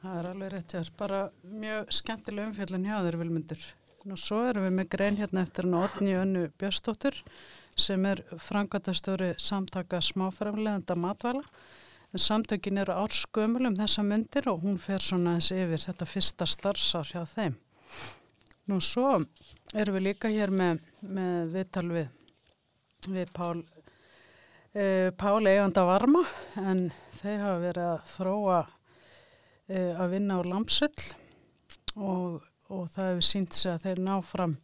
Það 0.00 0.18
er 0.20 0.28
alveg 0.30 0.52
rétt 0.54 0.74
hér. 0.76 0.92
Bara 0.98 1.20
mjög 1.42 1.90
skemmtileg 1.98 2.50
umfjöldin 2.50 2.86
hjá 2.88 3.00
þeir 3.04 3.18
vilmyndur. 3.20 3.64
Nú 4.08 4.16
svo 4.16 4.38
erum 4.48 4.64
við 4.64 4.76
með 4.78 4.92
grein 4.94 5.18
hérna 5.20 5.42
eftir 5.44 5.66
hann 5.66 5.76
Otni 5.82 6.14
Önnu 6.16 6.46
Björnsdóttur 6.60 7.18
sem 7.76 8.06
er 8.08 8.22
frangatastöru 8.40 9.34
samtaka 9.38 10.00
smáframlegenda 10.00 10.96
matvæla. 10.96 11.42
Samtökin 12.16 12.80
eru 12.82 12.96
árskömmul 12.96 13.68
um 13.68 13.76
þessa 13.78 14.02
myndir 14.02 14.48
og 14.50 14.64
hún 14.64 14.80
fer 14.82 15.04
svona 15.04 15.36
þessi 15.36 15.60
yfir 15.66 15.84
þetta 15.84 16.08
fyrsta 16.08 16.48
starfsár 16.48 17.12
hjá 17.12 17.22
þeim. 17.34 17.58
Nú 18.70 18.80
svo 18.82 19.20
erum 19.74 19.98
við 19.98 20.06
líka 20.08 20.30
hér 20.32 20.50
með, 20.50 20.80
með 21.02 21.52
viðtal 21.54 21.86
við, 21.90 22.08
við 23.08 23.30
Pál, 23.36 23.62
uh, 24.74 25.08
Pál 25.16 25.40
eiganda 25.46 25.86
varma 25.88 26.24
en 26.60 26.88
þeir 27.20 27.44
hafa 27.44 27.58
verið 27.64 27.88
að 27.88 28.10
þróa 28.14 28.58
uh, 28.66 29.92
að 30.02 30.16
vinna 30.16 30.40
á 30.40 30.48
lampsull 30.50 31.06
og, 31.96 32.40
og 32.68 32.90
það 32.92 33.12
hefur 33.12 33.28
sínt 33.30 33.56
sig 33.56 33.72
að 33.72 33.86
þeir 33.86 34.04
ná 34.08 34.16
fram 34.24 34.58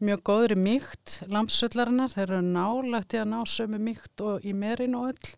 mjög 0.00 0.22
góðri 0.24 0.56
mýkt 0.56 1.18
lampsullarinnar, 1.28 2.12
þeir 2.14 2.26
eru 2.30 2.40
nálagt 2.46 3.14
í 3.14 3.20
að 3.20 3.30
ná 3.34 3.40
sömu 3.44 3.80
mýkt 3.82 4.24
og 4.24 4.46
í 4.48 4.54
merin 4.56 4.96
og 4.96 5.12
öll 5.12 5.32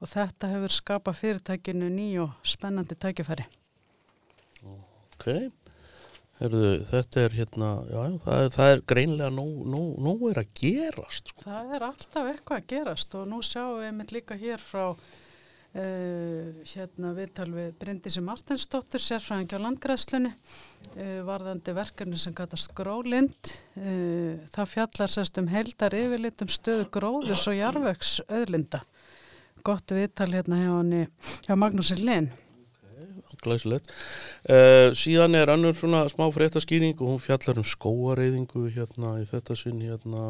og 0.00 0.10
þetta 0.10 0.50
hefur 0.54 0.74
skapað 0.74 1.18
fyrirtækinu 1.20 1.90
ný 1.92 2.08
og 2.24 2.32
spennandi 2.46 2.96
tækifæri. 2.98 3.46
Ok, 4.64 5.26
Herðu, 6.40 6.68
þetta 6.88 7.20
er 7.20 7.34
hérna, 7.36 7.70
já, 7.84 7.98
það 8.24 8.38
er, 8.42 8.52
það 8.54 8.70
er 8.74 8.78
greinlega 8.88 9.32
nóg, 9.36 9.56
nóg, 9.68 9.88
nóg 10.00 10.22
er 10.30 10.38
að 10.40 10.54
gerast, 10.56 11.34
sko. 11.34 11.44
Það 11.44 11.74
er 11.76 11.84
alltaf 11.84 12.30
eitthvað 12.30 12.62
að 12.62 12.70
gerast 12.72 13.16
og 13.18 13.26
nú 13.28 13.40
sjáum 13.44 13.82
við 13.82 13.92
mitt 13.98 14.14
líka 14.16 14.38
hér 14.40 14.64
frá 14.64 14.86
uh, 14.88 16.64
hérna 16.72 17.12
viðtal 17.18 17.48
við 17.52 17.70
Bryndísi 17.84 18.24
Martinsdóttur, 18.24 19.04
sérfræðing 19.04 19.52
á 19.52 19.58
landgræðslunni, 19.66 20.32
uh, 20.32 21.14
varðandi 21.28 21.76
verkefni 21.76 22.24
sem 22.24 22.36
kallast 22.40 22.72
grólind. 22.78 23.54
Uh, 23.76 24.40
það 24.56 24.74
fjallar 24.78 25.12
sérst 25.12 25.44
um 25.44 25.52
heldar 25.52 26.00
yfirlit 26.00 26.40
um 26.40 26.56
stöðu 26.56 26.88
gróðurs 26.96 27.44
og 27.52 27.60
jarvegs 27.60 28.16
öðlinda. 28.32 28.80
Gott 29.60 29.92
viðtal 29.92 30.32
hérna 30.32 30.64
hjá, 30.64 31.04
hjá 31.44 31.58
Magnúsin 31.60 32.00
Linn. 32.00 32.32
Glæsilegt. 33.44 33.90
Uh, 34.48 34.90
síðan 34.96 35.38
er 35.38 35.52
önnur 35.54 35.76
svona 35.78 36.04
smá 36.12 36.26
fréttaskýring 36.34 36.98
og 37.00 37.14
hún 37.14 37.24
fjallar 37.24 37.60
um 37.60 37.66
skóareyðingu 37.66 38.68
hérna 38.76 39.16
í 39.22 39.26
þetta 39.30 39.58
sinn 39.58 39.82
hérna 39.84 40.26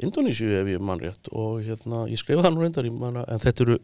Indonísíu 0.00 0.54
ef 0.56 0.68
ég 0.70 0.80
mann 0.80 1.00
rétt 1.02 1.28
og 1.28 1.60
hérna 1.66 2.06
ég 2.08 2.20
skrifa 2.20 2.46
það 2.46 2.54
nú 2.54 2.62
reyndar 2.64 2.86
í 2.88 2.92
manna 2.94 3.26
en 3.28 3.42
þetta 3.42 3.64
eru, 3.66 3.76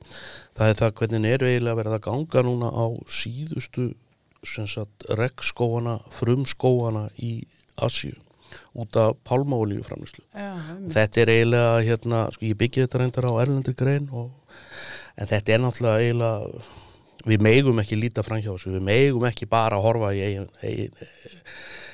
það 0.56 0.70
er 0.70 0.78
það 0.78 0.94
hvernig 1.00 1.32
er 1.34 1.44
eiginlega 1.44 1.90
að 1.92 2.04
ganga 2.06 2.44
núna 2.46 2.70
á 2.72 2.86
síðustu 3.04 3.90
sem 4.46 4.68
sagt 4.70 5.04
regnskóana, 5.18 5.98
frumskóana 6.14 7.08
í 7.20 7.42
Asíu 7.76 8.14
út 8.76 8.96
af 8.96 9.18
pálmaolíu 9.26 9.82
framlýslu. 9.84 10.22
Þetta 10.92 11.20
er 11.22 11.32
eiginlega, 11.32 11.76
hérna, 11.84 12.24
sko 12.32 12.46
ég 12.46 12.58
byggja 12.60 12.86
þetta 12.86 13.00
reyndar 13.02 13.28
á 13.28 13.32
erlendri 13.42 13.74
grein 13.76 14.08
og, 14.14 14.30
en 15.16 15.28
þetta 15.28 15.52
er 15.52 15.62
náttúrulega 15.64 16.04
eiginlega, 16.04 16.64
við 17.24 17.42
megum 17.46 17.80
ekki 17.82 17.98
líta 17.98 18.24
fram 18.26 18.42
hjá 18.42 18.52
þessu, 18.52 18.76
við 18.76 18.86
megum 18.90 19.26
ekki 19.30 19.48
bara 19.50 19.78
að 19.78 19.86
horfa 19.88 20.12
í 20.14 20.22
eigin, 20.26 20.50
eigin 20.62 21.08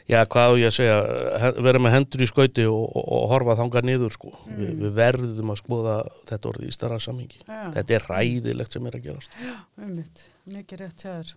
já, 0.09 0.23
hvað 0.31 0.57
ég 0.61 0.71
að 0.71 0.75
segja, 0.77 1.53
vera 1.65 1.81
með 1.83 1.95
hendur 1.97 2.25
í 2.25 2.29
skauti 2.29 2.65
og, 2.69 2.83
og, 2.85 3.07
og 3.17 3.25
horfa 3.33 3.57
þangað 3.61 3.89
niður, 3.89 4.15
sko. 4.17 4.33
Vi, 4.49 4.69
við 4.83 4.95
verðum 4.97 5.53
að 5.55 5.61
skoða 5.63 5.97
þetta 6.31 6.51
orðið 6.51 6.69
í 6.69 6.77
starra 6.77 6.99
samhengi. 7.03 7.41
Já. 7.47 7.63
Þetta 7.77 7.97
er 7.97 8.07
ræðilegt 8.11 8.77
sem 8.77 8.89
er 8.89 8.99
að 8.99 9.07
gerast. 9.07 9.39
Ummitt, 9.81 10.25
mikið 10.51 10.83
rétt 10.83 11.07
hjá 11.07 11.11
þér. 11.13 11.33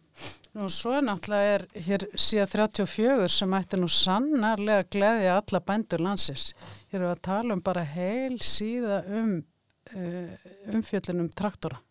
Nú 0.55 0.69
svo 0.71 0.99
náttúrulega 1.03 1.55
er 1.55 1.65
hér 1.87 2.05
síðan 2.13 2.51
34 2.53 3.31
sem 3.35 3.57
ætti 3.57 3.79
nú 3.81 3.89
sannarlega 3.91 4.87
gleðja 4.95 5.39
alla 5.41 5.63
bændur 5.71 6.05
landsins. 6.05 6.53
Hér 6.93 7.03
við 7.03 7.11
að 7.11 7.25
tala 7.27 7.57
um 7.57 7.65
bara 7.65 7.83
heil 7.95 8.39
síða 8.43 9.01
um 9.19 9.35
uh, 9.41 10.47
umfjöllin 10.71 11.25
um 11.25 11.33
traktora. 11.35 11.81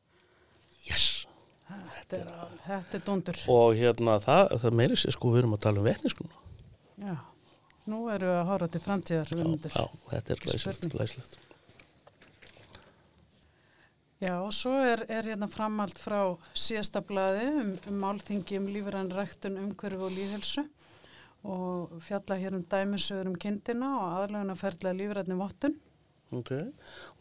Yes! 0.88 1.13
Þetta 1.64 2.18
er, 2.18 2.32
þetta 2.66 2.98
er 2.98 3.04
dundur. 3.06 3.38
Og 3.54 3.78
hérna, 3.78 4.18
það, 4.22 4.56
það 4.64 4.76
meiri 4.80 4.98
sér 5.00 5.16
sko, 5.16 5.32
við 5.32 5.44
erum 5.44 5.56
að 5.56 5.62
tala 5.64 5.80
um 5.80 5.88
vetniskunna. 5.88 6.42
Já, 7.00 7.14
nú 7.90 8.02
erum 8.12 8.28
við 8.28 8.36
að 8.40 8.50
horfa 8.50 8.68
til 8.74 8.82
framtíðar. 8.84 9.32
Já, 9.32 9.48
já, 9.72 9.86
þetta 10.12 10.36
er 10.36 10.44
glæsilegt, 10.44 10.78
Spurning. 10.78 10.94
glæsilegt. 10.98 11.40
Já, 14.24 14.38
og 14.40 14.52
svo 14.56 14.72
er, 14.80 15.02
er 15.12 15.26
hérna 15.26 15.48
framhald 15.50 15.98
frá 16.00 16.20
síðasta 16.56 17.02
blaði 17.04 17.48
um, 17.50 17.72
um 17.90 17.96
málþingi 18.04 18.60
um 18.60 18.68
lífrann 18.72 19.10
ræktun 19.12 19.58
umhverfi 19.60 20.00
og 20.00 20.14
líðhelsu 20.14 20.64
og 21.44 21.98
fjalla 22.06 22.38
hér 22.40 22.56
um 22.56 22.62
dæmisögur 22.72 23.28
um 23.28 23.34
kindina 23.36 23.90
og 23.98 24.14
aðlöguna 24.22 24.56
ferðlega 24.56 24.96
lífrætni 25.00 25.36
vottun. 25.36 25.74
Ok. 26.34 26.52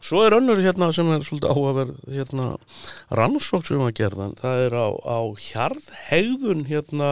Og 0.00 0.08
svo 0.10 0.22
er 0.26 0.36
önnur 0.36 0.60
hérna 0.64 0.90
sem 0.94 1.08
er 1.14 1.24
svolítið 1.26 1.54
áhugaverð 1.54 2.04
hérna 2.12 2.50
rannsók 3.14 3.66
sem 3.68 3.82
að 3.84 3.96
gerða. 4.02 4.30
Það 4.40 4.62
er 4.66 4.78
á, 4.78 4.88
á 4.90 5.18
hjarðhegðun 5.48 6.64
hérna 6.68 7.10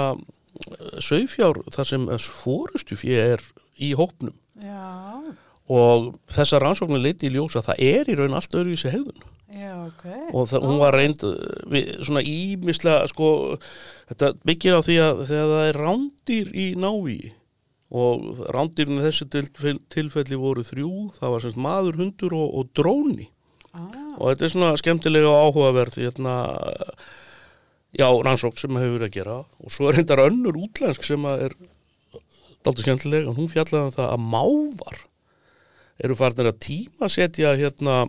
sögfjár 1.02 1.62
þar 1.73 1.88
sem 1.88 2.09
fórustu 2.23 2.97
fyrir 2.99 3.37
er 3.37 3.44
í 3.80 3.92
hópnum 3.99 4.35
Já, 4.62 5.18
og 5.73 6.12
þessar 6.30 6.66
rannsóknir 6.66 7.02
leiti 7.02 7.28
í 7.28 7.35
ljós 7.35 7.56
að 7.59 7.71
það 7.71 7.85
er 7.88 8.11
í 8.11 8.16
raun 8.18 8.37
allt 8.38 8.56
öðru 8.59 8.75
í 8.75 8.80
sig 8.80 8.94
hegðun 8.94 9.25
já, 9.52 9.73
ok. 9.88 10.04
og 10.32 10.49
það, 10.50 10.66
hún 10.68 10.80
var 10.82 10.97
reynd 10.97 11.25
uh, 11.26 11.37
við, 11.73 11.92
svona 12.04 12.25
ímislega 12.28 13.09
sko, 13.11 13.30
þetta 14.12 14.32
byggir 14.49 14.78
á 14.78 14.80
því 14.85 14.99
að 15.06 15.23
þegar 15.30 15.54
það 15.54 15.64
er 15.71 15.80
rándýr 15.87 16.52
í 16.52 16.66
návíi 16.78 17.32
og 17.93 18.41
rándýrinu 18.55 19.03
þessi 19.05 19.29
til, 19.29 19.79
tilfelli 19.93 20.39
voru 20.41 20.65
þrjú, 20.65 20.93
það 21.19 21.35
var 21.35 21.45
semst 21.45 21.61
maður, 21.61 21.99
hundur 22.01 22.37
og, 22.39 22.47
og 22.59 22.71
dróni. 22.77 23.29
Ah, 23.73 24.17
og 24.19 24.33
þetta 24.33 24.47
er 24.47 24.53
svona 24.55 24.73
skemmtilega 24.81 25.29
og 25.29 25.51
áhugaverð 25.51 25.99
hérna 26.01 26.37
já, 27.93 28.09
rannsókn 28.09 28.61
sem 28.61 28.81
hefur 28.81 28.97
verið 28.97 29.09
að 29.09 29.17
gera. 29.19 29.39
Og 29.61 29.75
svo 29.75 29.89
er 29.89 29.99
reyndar 29.99 30.25
önnur 30.25 30.59
útlensk 30.65 31.05
sem 31.07 31.29
er 31.29 31.57
dálítið 32.63 32.87
skemmtilega, 32.87 33.37
hún 33.37 33.51
fjallaði 33.53 33.91
um 33.91 33.97
það 33.97 34.11
að 34.13 34.27
mávar 34.33 35.01
eru 36.03 36.19
farnir 36.19 36.51
að 36.51 36.61
tímasetja 36.67 37.55
hérna 37.59 38.03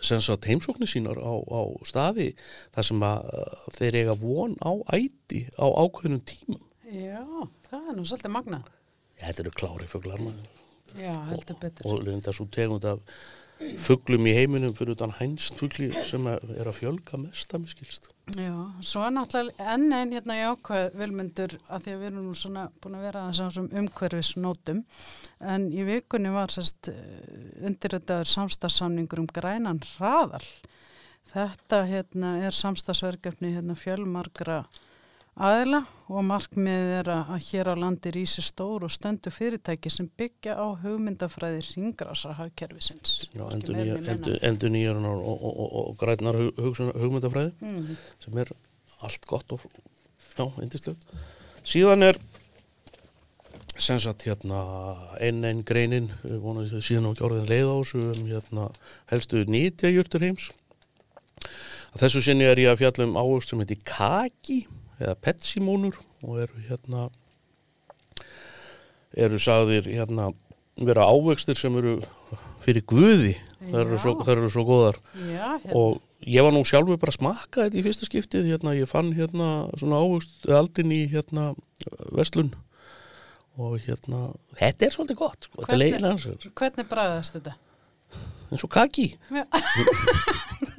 sagt 0.00 0.48
heimsóknir 0.48 0.88
sínar 0.88 1.18
á, 1.20 1.32
á 1.44 1.60
staði 1.84 2.30
þar 2.72 2.86
sem 2.86 3.04
að 3.04 3.30
þeir 3.76 3.98
eiga 4.00 4.16
von 4.20 4.56
á 4.64 4.72
æti 4.96 5.44
á 5.60 5.66
ákveðnum 5.68 6.22
tímum. 6.24 6.62
Já, 6.90 7.22
það 7.68 7.90
er 7.90 7.98
nú 7.98 8.06
svolítið 8.08 8.34
magna. 8.34 8.62
Þetta 9.20 9.44
eru 9.44 9.52
klári 9.54 9.88
maður. 10.10 10.48
Já, 10.98 11.14
heldur 11.28 11.58
betur. 11.60 11.86
og 11.86 12.02
reynda 12.06 12.32
svo 12.34 12.46
tegund 12.50 12.84
af 12.88 13.02
fuglum 13.80 14.24
í 14.26 14.32
heiminum 14.34 14.72
fyrir 14.76 14.96
utan 14.96 15.12
hænst 15.18 15.58
fugli 15.60 15.90
sem 16.08 16.24
er 16.30 16.66
að 16.66 16.78
fjölga 16.78 17.20
mest 17.20 17.52
að 17.54 17.66
miskilst. 17.66 18.08
Já, 18.38 18.54
svo 18.86 19.04
er 19.04 19.14
náttúrulega 19.14 19.74
enn 19.74 19.92
einn 19.92 20.14
hérna 20.14 20.38
jákvæð 20.38 20.96
vilmyndur 21.00 21.56
að 21.68 21.84
því 21.84 21.94
að 21.94 22.00
við 22.00 22.08
erum 22.08 22.26
nú 22.26 22.34
svona 22.38 22.66
búin 22.80 22.96
að 22.98 23.06
vera 23.08 23.24
þessum 23.28 23.70
umhverfisnótum 23.82 24.82
en 25.54 25.68
í 25.74 25.86
vikunni 25.86 26.32
var 26.34 26.54
sérst 26.54 26.92
undirritaður 27.60 28.32
samstagssamningur 28.32 29.22
um 29.22 29.30
grænan 29.30 29.82
hraðal. 29.94 30.46
Þetta 31.30 31.84
hérna 31.86 32.36
er 32.46 32.56
samstagsverkefni 32.56 33.52
hérna 33.54 33.76
fjölmargra 33.78 34.64
aðila 35.38 35.84
og 36.10 36.24
markmið 36.26 36.88
er 36.98 37.10
að 37.12 37.30
hér 37.46 37.70
á 37.70 37.74
landi 37.78 38.10
rísi 38.14 38.42
stór 38.42 38.86
og 38.86 38.90
stöndu 38.90 39.30
fyrirtæki 39.30 39.90
sem 39.92 40.08
byggja 40.18 40.56
á 40.58 40.66
hugmyndafræði 40.82 41.62
ringrásar 41.68 42.34
hagkerfisins. 42.40 43.28
Já, 43.30 43.44
endur, 43.54 44.72
nýjar 44.74 44.98
og, 44.98 45.22
og, 45.22 45.44
og, 45.50 45.70
og 45.82 45.94
grænar 46.00 46.40
hug, 46.58 46.82
hugmyndafræði 46.98 47.52
Mm. 47.60 47.96
sem 48.24 48.38
er 48.38 48.50
allt 49.00 49.26
gott 49.26 49.52
og 49.52 49.60
já, 50.36 50.44
eindislega. 50.60 50.98
Síðan 51.64 52.02
er 52.02 52.18
sem 53.80 54.00
sagt 54.00 54.26
hérna 54.26 54.60
einn 55.20 55.44
einn 55.44 55.62
greinin, 55.64 56.10
að 56.24 56.80
síðan 56.84 57.08
á 57.08 57.12
orðin 57.22 57.48
leið 57.48 57.70
á 57.70 57.76
þessu 57.80 58.02
um 58.12 58.26
hérna 58.26 58.66
helstu 59.12 59.44
nýtjajurtur 59.48 60.26
heims. 60.26 60.50
Að 61.94 62.04
þessu 62.04 62.22
sinni 62.22 62.44
er 62.44 62.60
ég 62.60 62.70
að 62.70 62.82
fjalla 62.82 63.06
um 63.08 63.16
ávöxt 63.18 63.50
sem 63.50 63.62
heitir 63.62 63.80
kaki 63.86 64.66
eða 65.00 65.16
petsimónur 65.24 65.96
og 66.22 66.38
eru 66.44 66.62
hérna 66.68 67.08
eru 69.16 69.40
sagðir 69.42 69.88
hérna 69.90 70.30
vera 70.80 71.06
ávöxtir 71.10 71.58
sem 71.58 71.74
eru 71.80 71.96
fyrir 72.64 72.84
guði, 72.88 73.34
það 73.64 73.80
eru, 73.82 73.98
svo, 74.00 74.12
þær 74.24 74.36
eru 74.36 74.50
svo 74.52 74.64
góðar 74.68 74.98
Já, 75.32 75.46
hérna. 75.58 75.72
og 75.80 76.00
ég 76.28 76.44
var 76.44 76.52
nú 76.54 76.62
sjálfur 76.68 77.00
bara 77.00 77.12
að 77.14 77.18
smakka 77.18 77.64
þetta 77.66 77.80
í 77.80 77.84
fyrsta 77.86 78.08
skiptið 78.08 78.50
hérna, 78.52 78.74
ég 78.76 78.88
fann 78.90 79.10
hérna 79.16 79.48
svona 79.80 80.00
ávöxt 80.04 80.46
aldin 80.52 80.92
í 80.94 81.00
hérna 81.12 81.50
verslun 82.14 82.52
og 83.60 83.78
hérna 83.84 84.28
þetta 84.60 84.86
er 84.86 84.94
svolítið 84.94 85.20
gott, 85.24 85.48
sko, 85.48 85.64
er 85.64 85.72
Hvernig- 85.72 86.54
Hvernig 86.60 86.88
bræðast 86.92 87.36
þetta? 87.40 87.56
eins 88.50 88.64
og 88.66 88.70
kaki. 88.74 89.04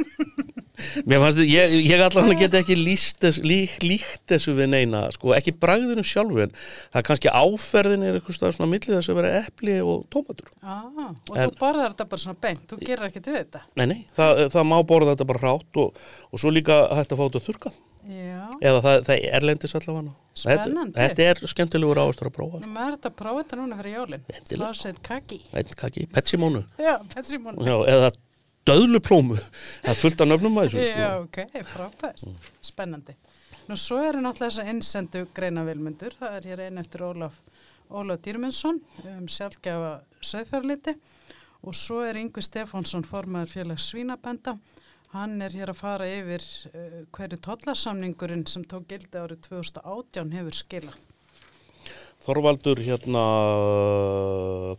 mér 1.06 1.22
fannst 1.24 1.40
þetta, 1.40 1.48
ég, 1.52 1.76
ég 1.90 2.04
allan 2.06 2.34
get 2.40 2.58
ekki 2.62 2.78
líst 2.80 3.20
þess, 3.24 3.42
lík, 3.46 3.76
líkt 3.86 4.24
þessu 4.32 4.56
við 4.58 4.70
neina 4.74 5.04
sko, 5.16 5.34
ekki 5.38 5.54
bragðinu 5.62 6.04
sjálfu 6.08 6.44
en 6.46 6.54
það 6.56 7.00
er 7.02 7.08
kannski 7.10 7.34
áferðin 7.34 8.08
er 8.08 8.20
eitthvað 8.20 8.56
svona 8.58 8.72
millið 8.72 8.98
þess 8.98 9.12
að 9.14 9.20
vera 9.22 9.34
epli 9.44 9.78
og 9.86 10.08
tómatur 10.14 10.50
Ah, 10.62 10.84
og 11.30 11.38
En- 11.38 11.50
þú 11.52 11.60
borðar 11.62 11.94
þetta 11.94 12.10
bara 12.16 12.24
svona 12.26 12.42
beint, 12.48 12.66
þú 12.72 12.82
gerir 12.86 13.08
ekkert 13.10 13.30
við 13.32 13.40
þetta. 13.44 13.64
nei, 13.78 13.86
nei, 13.94 14.02
það, 14.18 14.44
það 14.56 14.68
má 14.72 14.78
borða 14.90 15.16
þetta 15.16 15.30
bara 15.32 15.46
rátt 15.48 15.82
og, 15.86 16.04
og 16.32 16.40
svo 16.44 16.52
líka 16.54 16.82
hægt 16.96 17.12
að 17.16 17.22
fá 17.22 17.26
þetta 17.30 17.46
þurkað 17.52 17.80
Já, 18.02 18.48
eða 18.66 18.80
það, 18.82 18.96
það 19.06 19.12
er 19.14 19.36
erlendis 19.38 19.76
allavega 19.78 20.12
Spennandi. 20.34 20.96
þetta, 20.98 21.20
þetta 21.22 21.26
er 21.46 21.52
skemmtilegur 21.52 22.00
áherslu 22.02 22.26
að 22.32 22.34
prófa 22.34 22.62
nú 22.64 22.70
maður 22.74 22.96
þetta 22.96 23.10
að 23.12 23.18
prófa 23.20 23.44
þetta 23.44 23.60
núna 23.60 23.78
fyrir 23.78 23.94
jólinn. 23.94 24.24
Endilega. 24.34 24.70
Lásið 24.72 24.98
kaki. 25.06 25.38
kaki, 25.78 26.06
petsimónu 26.16 26.64
Já, 26.82 26.96
Petsimón. 27.14 27.60
já, 27.62 27.76
eða 27.94 28.10
döðluplómu 28.68 29.38
það 29.40 29.92
er 29.94 30.00
fullt 30.00 30.24
af 30.24 30.30
nöfnum 30.30 30.60
að 30.62 30.68
þessu 30.70 30.86
Já, 30.86 30.96
sko. 30.96 31.24
ok, 31.26 31.66
frábært. 31.72 32.26
Spennandi. 32.66 33.16
Nú 33.70 33.78
svo 33.80 34.02
eru 34.04 34.22
náttúrulega 34.22 34.50
þess 34.50 34.62
að 34.64 34.70
innsendu 34.74 35.24
greina 35.36 35.64
vilmundur. 35.68 36.16
Það 36.20 36.38
er 36.38 36.48
hér 36.50 36.64
einn 36.66 36.82
eftir 36.82 37.06
Ólaf, 37.06 37.38
Ólaf 37.90 38.22
Dýrmundsson 38.26 38.82
um 39.14 39.28
sjálfgefa 39.32 39.92
söðfjörliti 40.26 40.96
og 41.62 41.78
svo 41.78 42.02
er 42.06 42.18
Yngvi 42.22 42.42
Stefánsson 42.42 43.06
formaður 43.06 43.54
félags 43.54 43.86
Svínabenda. 43.92 44.58
Hann 45.12 45.42
er 45.44 45.54
hér 45.54 45.74
að 45.74 45.82
fara 45.82 46.08
yfir 46.08 46.44
uh, 46.72 47.00
hverju 47.14 47.40
tollasamningurinn 47.44 48.46
sem 48.48 48.64
tók 48.64 48.88
gildi 48.90 49.20
árið 49.20 49.42
2018 49.50 50.32
hefur 50.38 50.58
skilað. 50.58 51.00
Þorvaldur 52.22 52.80
hérna 52.86 53.22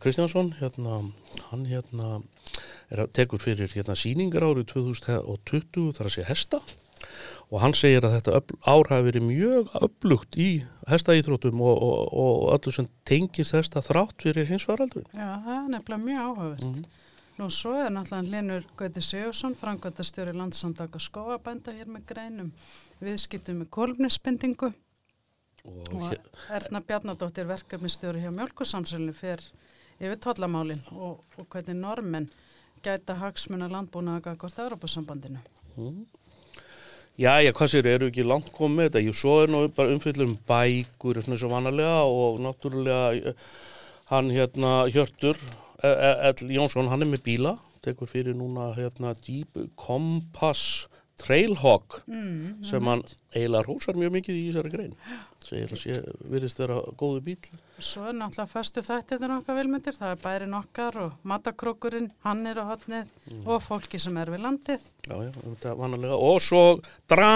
Kristjánsson 0.03 0.53
hérna, 0.61 1.01
hann 1.51 1.65
hérna 1.67 2.21
er 2.93 3.03
að 3.05 3.13
tekur 3.17 3.43
fyrir 3.43 3.73
hérna 3.73 3.97
síningar 3.99 4.45
árið 4.47 4.71
2020 4.75 5.93
þar 5.97 6.09
að 6.09 6.15
sé 6.17 6.27
hesta 6.29 6.61
og 7.53 7.61
hann 7.61 7.75
segir 7.77 8.05
að 8.07 8.19
þetta 8.19 8.59
ár 8.69 8.91
hafi 8.93 9.07
verið 9.09 9.27
mjög 9.27 9.73
öflugt 9.81 10.37
í 10.41 10.51
hestaíþrótum 10.89 11.61
og, 11.65 11.81
og, 11.89 12.13
og 12.25 12.45
öllu 12.57 12.75
sem 12.77 12.89
tengist 13.09 13.57
hesta 13.57 13.83
þrátt 13.85 14.23
fyrir 14.23 14.49
hins 14.49 14.69
varaldurinn. 14.69 15.11
Já, 15.13 15.41
það 15.45 15.57
er 15.57 15.67
nefnilega 15.75 16.05
mjög 16.05 16.23
áhugavert. 16.29 16.69
Mhm. 16.71 17.09
Nú 17.41 17.49
svo 17.49 17.73
er 17.81 17.91
náttúrulega 17.91 18.31
Linur 18.31 18.65
Gauti 18.77 19.03
Sigursson, 19.03 19.57
frangvöldastjóri 19.59 20.35
landsandaka 20.37 21.01
skóabænda 21.01 21.73
hér 21.75 21.89
með 21.91 22.07
greinum, 22.13 22.51
viðskiptum 23.01 23.63
með 23.63 23.71
kolumnispendingu 23.73 24.73
Og, 25.63 25.93
og 25.95 26.15
Erna 26.51 26.81
Bjarnadóttir 26.83 27.47
verkefnistjóri 27.47 28.25
hjá 28.25 28.33
Mjölkusamsölinu 28.35 29.13
fer 29.15 29.43
yfir 30.03 30.19
tollamálin 30.25 30.81
og, 30.91 31.21
og 31.39 31.47
hvernig 31.53 31.77
normenn 31.79 32.27
gæta 32.85 33.15
hagsmuna 33.21 33.69
landbúna 33.73 34.19
að 34.19 34.25
gagvart 34.31 34.59
Europasambandinu. 34.65 35.41
já, 37.19 37.33
já, 37.45 37.53
hvað 37.53 37.69
sér, 37.73 37.87
eru 37.95 38.09
ekki 38.11 38.25
langt 38.27 38.49
komið 38.55 38.89
þetta? 38.91 39.03
Jú, 39.07 39.13
svo 39.17 39.35
er 39.43 39.51
nú 39.53 39.65
bara 39.77 39.93
umfyllur 39.95 40.29
um 40.31 40.37
bækur 40.49 41.21
svona 41.23 41.39
svo 41.41 41.51
vanalega 41.53 42.03
og 42.09 42.41
náttúrulega 42.45 43.33
eh, 43.33 43.35
hann 44.13 44.31
hérna 44.33 44.87
Hjörtur 44.93 45.37
E- 45.83 45.89
E- 45.89 46.29
Ell 46.31 46.51
Jónsson, 46.55 46.87
hann 46.89 47.03
er 47.03 47.09
með 47.11 47.25
bíla 47.27 47.57
tekur 47.83 48.07
fyrir 48.07 48.37
núna 48.39 48.69
hérna 48.77 49.15
Jeep 49.27 49.57
Compass 49.77 50.87
Trailhawk 51.19 52.03
Mm, 52.07 52.63
sem 52.65 52.83
hann 52.87 53.03
eiginlega 53.35 53.67
rósar 53.67 53.95
mjög 53.99 54.13
mikið 54.21 54.39
í 54.39 54.45
þessari 54.53 54.71
grein 54.73 54.95
segir 55.49 55.73
að 55.75 55.81
sé, 55.83 55.97
virðist 56.33 56.59
vera 56.63 56.77
góðu 57.01 57.21
bíl 57.27 57.37
Svo 57.83 58.05
er 58.11 58.15
náttúrulega 58.19 58.51
föstu 58.53 58.83
þættirnir 58.87 59.33
okkar 59.39 59.57
vilmyndir, 59.59 59.97
það 59.99 60.13
er 60.15 60.21
bærin 60.23 60.55
okkar 60.59 60.99
og 61.03 61.17
matakrókurinn, 61.27 62.11
hann 62.27 62.47
er 62.47 62.61
á 62.63 62.65
hotnið 62.69 63.11
og 63.47 63.63
fólki 63.65 63.99
sem 64.03 64.17
er 64.23 64.31
við 64.31 64.45
landið. 64.47 64.85
já, 65.09 65.17
já, 65.27 65.31
þetta 65.43 65.75
vanalega 65.81 66.19
og 66.19 66.39
svo 66.45 66.63
dra 67.11 67.33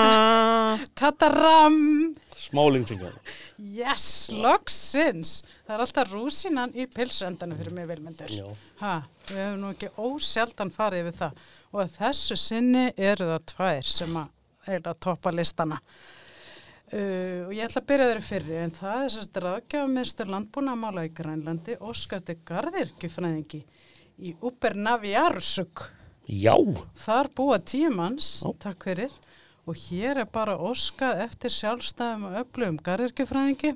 Tataram! 0.98 2.14
smálingsingar 2.36 3.14
Yes, 3.58 4.28
loksins! 4.36 5.40
Það 5.66 5.74
er 5.78 5.82
alltaf 5.86 6.12
rúsinan 6.12 6.74
í 6.76 6.84
pilsendanum 6.92 7.58
fyrir 7.58 7.74
mig 7.74 7.88
vilmyndir. 7.90 8.30
já, 8.30 8.46
Ha, 8.82 8.94
við 9.30 9.38
hefum 9.40 9.60
nú 9.64 9.70
ekki 9.72 9.88
ósjaldan 9.96 10.70
farið 10.74 11.06
yfir 11.08 11.18
það 11.22 11.40
og 11.76 11.94
þessu 11.96 12.36
sinni 12.38 12.84
eru 12.96 13.30
það 13.32 13.46
tvær 13.54 13.88
sem 13.88 14.18
að 14.20 14.32
er 14.76 14.82
að 14.90 14.98
toppa 15.06 15.30
listana. 15.32 15.76
Uh, 16.87 17.49
og 17.49 17.55
ég 17.57 17.64
ætla 17.66 17.81
að 17.83 17.87
byrja 17.90 18.05
þeirri 18.07 18.22
fyrri 18.22 18.59
en 18.62 18.72
það 18.77 19.01
er 19.03 19.09
sérst 19.11 19.38
ráðgjafaministur 19.42 20.29
landbúnamála 20.31 21.03
í 21.09 21.11
Grænlandi 21.18 21.75
de 21.75 22.37
Garðirkjufræðingi 22.46 23.62
í 24.22 24.35
Ubernaviarsuk 24.38 25.83
Já, 26.31 26.55
Þar 26.94 27.29
búa 27.35 27.59
tíu 27.59 27.90
manns, 27.90 28.42
Já. 28.42 28.53
takk 28.59 28.87
fyrir, 28.87 29.12
og 29.66 29.75
hér 29.79 30.22
er 30.22 30.31
bara 30.31 30.55
óskað 30.59 31.25
eftir 31.27 31.51
sjálfstæðum 31.55 32.29
og 32.31 32.38
öflugum 32.44 32.79
garðirkjufræðingi 32.87 33.75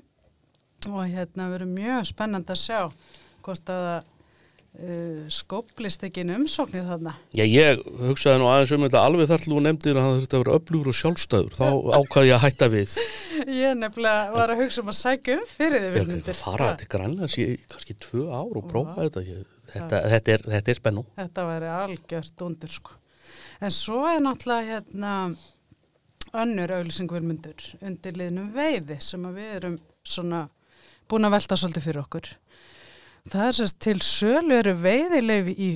og 0.87 1.03
hérna 1.11 1.51
verður 1.51 1.75
mjög 1.75 2.09
spennandi 2.13 2.55
að 2.55 2.63
sjá 2.63 2.81
hvort 3.43 3.75
að 3.75 3.91
það 4.71 4.91
uh, 4.91 5.25
skóplist 5.35 6.05
ekki 6.07 6.23
inn 6.23 6.33
umsóknir 6.35 6.85
þarna. 6.87 7.15
Já, 7.37 7.43
ég 7.45 7.81
hugsaði 8.01 8.41
nú 8.41 8.49
aðeins 8.51 8.73
um 8.77 8.85
þetta 8.87 9.03
alveg 9.07 9.31
þar 9.31 9.43
til 9.45 9.53
þú 9.53 9.63
nefndir 9.67 9.99
að 9.99 10.07
það 10.07 10.17
þurfti 10.19 10.37
að 10.39 10.43
vera 10.45 10.57
öflugur 10.61 10.91
og 10.93 10.99
sjálfstæður. 11.01 11.57
Þá 11.59 11.67
ákvaði 11.99 12.31
ég 12.31 12.37
að 12.37 12.45
hætta 12.45 12.69
við. 12.75 12.95
Ég 13.61 13.77
nefnilega 13.81 14.35
var 14.35 14.53
að 14.53 14.63
hugsa 14.65 14.83
um 14.85 14.93
að 14.93 14.99
sækja 15.01 15.37
um 15.39 15.47
fyrir 15.49 15.81
þið 15.81 15.89
Ég 15.91 15.97
vilmundur. 15.99 16.35
að 16.35 16.43
fara 16.45 16.71
til 16.79 16.89
Grænlands 16.93 17.37
í 17.41 17.47
kannski 17.73 17.97
tvö 18.05 18.27
ár 18.31 18.61
og 18.61 18.67
prófa 18.71 18.97
þetta. 19.01 19.23
Ég, 19.27 19.47
þetta, 19.73 20.03
þetta, 20.15 20.35
er, 20.37 20.45
þetta 20.55 20.73
er 20.75 20.81
spennu. 20.81 21.07
Þetta 21.19 21.47
væri 21.51 21.71
algjört 21.75 22.45
undur 22.47 22.75
sko. 22.75 22.99
En 23.61 23.75
svo 23.75 24.05
er 24.09 24.21
náttúrulega 24.25 24.77
hérna 24.79 25.15
önnur 26.41 26.77
auðlýsing 26.77 27.11
vilmundur 27.11 27.65
undir 27.83 28.17
liðnum 28.21 28.53
veiði 28.55 29.01
sem 29.03 29.25
við 29.35 29.57
erum 29.57 29.79
svona 30.07 30.45
búin 31.11 31.27
að 31.27 31.35
velta 31.35 31.59
svolítið 31.59 31.89
fyrir 31.89 32.03
okkur. 32.05 32.29
Það 33.31 33.47
er 33.47 33.57
sérst 33.61 33.79
til 33.85 33.99
sölu 34.03 34.57
eru 34.59 34.73
veiðileifi 34.83 35.55
í 35.55 35.71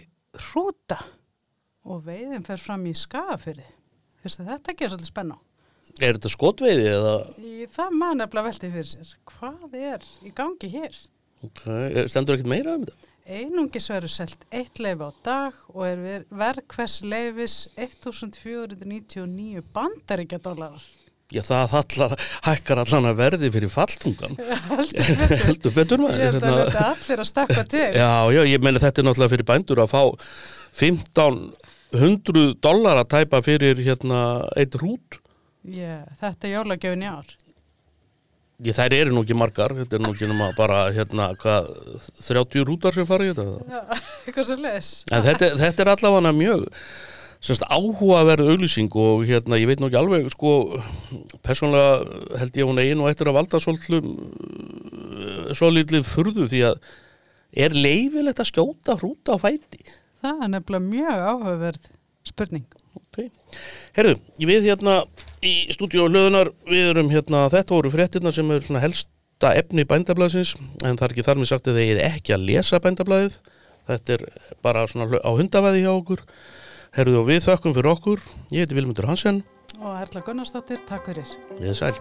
hrúta 0.48 0.98
og 1.84 2.00
veiðin 2.06 2.42
fer 2.46 2.58
fram 2.58 2.86
í 2.90 2.94
skafafyrði. 2.98 3.66
Fyrst 4.24 4.40
að 4.42 4.48
þetta 4.54 4.72
ekki 4.72 4.86
er 4.86 4.92
svolítið 4.94 5.10
spennu. 5.12 5.36
Er 6.02 6.16
þetta 6.16 6.30
skotveiði 6.32 6.86
eða 6.90 7.12
Í 7.38 7.66
það 7.70 7.92
maður 8.00 8.18
nefnilega 8.22 8.48
velti 8.48 8.70
fyrir 8.72 8.88
sér. 8.90 9.10
Hvað 9.30 9.76
er 9.78 10.06
í 10.26 10.32
gangi 10.34 10.70
hér? 10.72 10.96
er- 11.68 12.08
stendur 12.10 12.34
ekkert 12.38 12.50
meira 12.50 12.74
um 12.74 12.86
þetta? 12.88 13.10
Einungis 13.24 13.86
verður 13.88 14.12
selt 14.12 14.42
eitt 14.52 14.80
leifi 14.82 15.06
á 15.06 15.10
dag 15.24 15.54
og 15.72 15.84
er 15.86 15.96
ver- 16.02 16.26
verð 16.30 16.66
hvers 16.74 16.96
leifis 17.04 17.68
1499 17.76 19.62
bandaríkja 19.76 20.40
dólarar. 20.44 20.82
Já, 21.32 21.40
það 21.46 21.72
allar, 21.80 22.12
hækkar 22.44 22.80
allan 22.82 23.06
að 23.08 23.16
verði 23.22 23.48
fyrir 23.54 23.70
falltungan. 23.72 24.34
Heldur 25.46 25.72
betur. 25.74 26.02
Betur 26.04 26.04
Ég 26.04 26.04
maður. 26.04 26.20
held 26.20 26.42
að 26.44 26.44
hérna. 26.44 26.66
þetta 26.68 26.84
allir 26.90 27.22
að 27.24 27.28
stakka 27.30 27.64
til. 27.74 27.86
Já, 27.96 28.10
já, 28.36 28.42
ég 28.52 28.60
meni 28.66 28.82
þetta 28.82 29.00
er 29.00 29.06
náttúrulega 29.08 29.32
fyrir 29.34 29.48
bændur 29.48 29.80
að 29.86 29.94
fá 29.94 30.02
1500 31.94 32.54
dólar 32.62 33.00
að 33.02 33.08
tæpa 33.16 33.40
fyrir 33.46 33.80
hérna 33.86 34.20
eitt 34.58 34.76
rút. 34.82 35.18
Já, 35.64 36.02
þetta 36.20 36.48
er 36.50 36.54
jólagjöfin 36.58 37.06
í 37.06 37.08
ár. 37.08 37.32
Ég, 38.64 38.76
þær 38.76 38.94
eru 38.94 39.14
nú 39.16 39.24
ekki 39.24 39.34
margar, 39.36 39.72
þetta 39.80 39.96
er 39.98 40.02
nú 40.04 40.12
ekki 40.14 40.28
nema 40.30 40.52
bara 40.56 40.84
hérna, 40.94 41.32
hvað, 41.40 41.66
30 42.22 42.62
rútar 42.68 42.94
sem 42.94 43.08
fara 43.08 43.26
í 43.26 43.32
þetta. 43.32 43.64
Já, 43.66 43.80
eitthvað 44.28 44.46
sem 44.52 44.62
les. 44.62 44.92
En 45.10 45.24
þetta, 45.26 45.48
þetta 45.58 45.84
er 45.86 45.90
allavega 45.96 46.34
mjög 46.38 46.68
semst, 47.44 47.64
áhugaverð 47.68 48.50
auglýsing 48.54 48.92
og 48.96 49.24
hérna, 49.28 49.58
ég 49.60 49.68
veit 49.68 49.82
nú 49.82 49.90
ekki 49.90 50.00
alveg, 50.00 50.28
sko, 50.32 50.52
persónlega 51.44 52.38
held 52.40 52.60
ég 52.60 52.68
hún 52.70 52.80
einu 52.80 53.04
og 53.04 53.10
eftir 53.12 53.28
að 53.28 53.38
valda 53.38 53.60
svolítlum, 53.60 54.14
svolítlum 55.56 56.06
furðu 56.08 56.48
því 56.48 56.62
að 56.70 56.78
er 57.64 57.76
leifilegt 57.76 58.40
að 58.42 58.50
skjóta 58.50 58.96
hrúta 58.98 59.36
á 59.36 59.38
fæti? 59.42 59.84
Það 60.24 60.46
er 60.46 60.52
nefnilega 60.54 60.88
mjög 60.88 61.26
áhugaverð 61.28 61.90
spurning. 62.24 62.66
Ok. 62.96 63.26
Herðu, 63.94 64.16
við 64.40 64.70
hérna 64.70 65.00
í 65.44 65.54
stúdíu 65.74 66.08
hlöðunar, 66.08 66.50
við 66.70 66.90
erum 66.94 67.12
hérna, 67.12 67.44
þetta 67.52 67.76
voru 67.76 67.92
fréttirna 67.92 68.32
sem 68.34 68.50
er 68.54 68.64
svona 68.64 68.82
helsta 68.82 69.52
efni 69.58 69.84
bændablaðsins, 69.90 70.54
en 70.82 70.96
það 70.96 71.06
er 71.06 71.14
ekki 71.14 71.26
þar 71.28 71.42
með 71.42 71.50
sagt 71.52 71.68
að 71.70 71.82
eigi 71.82 72.00
ekki 72.08 72.34
að 72.34 72.48
lesa 72.48 72.80
bændablaðið. 72.82 73.38
Þetta 73.84 74.16
er 74.16 74.28
bara 74.64 74.86
svona 74.88 75.20
á 75.20 75.30
hundavæði 75.36 75.84
hjá 75.84 75.92
okkur. 75.92 76.24
Herðu, 76.94 77.24
og 77.24 77.26
við 77.26 77.40
þökkum 77.48 77.72
fyrir 77.74 77.90
okkur. 77.90 78.20
Ég 78.54 78.62
heiti 78.62 78.76
Vilmundur 78.78 79.08
Hansen. 79.10 79.40
Og 79.80 79.96
Erla 79.98 80.22
Gunnarsdóttir, 80.22 80.78
takk 80.86 81.10
fyrir. 81.10 81.34
Við 81.58 81.74
sæl. 81.80 81.96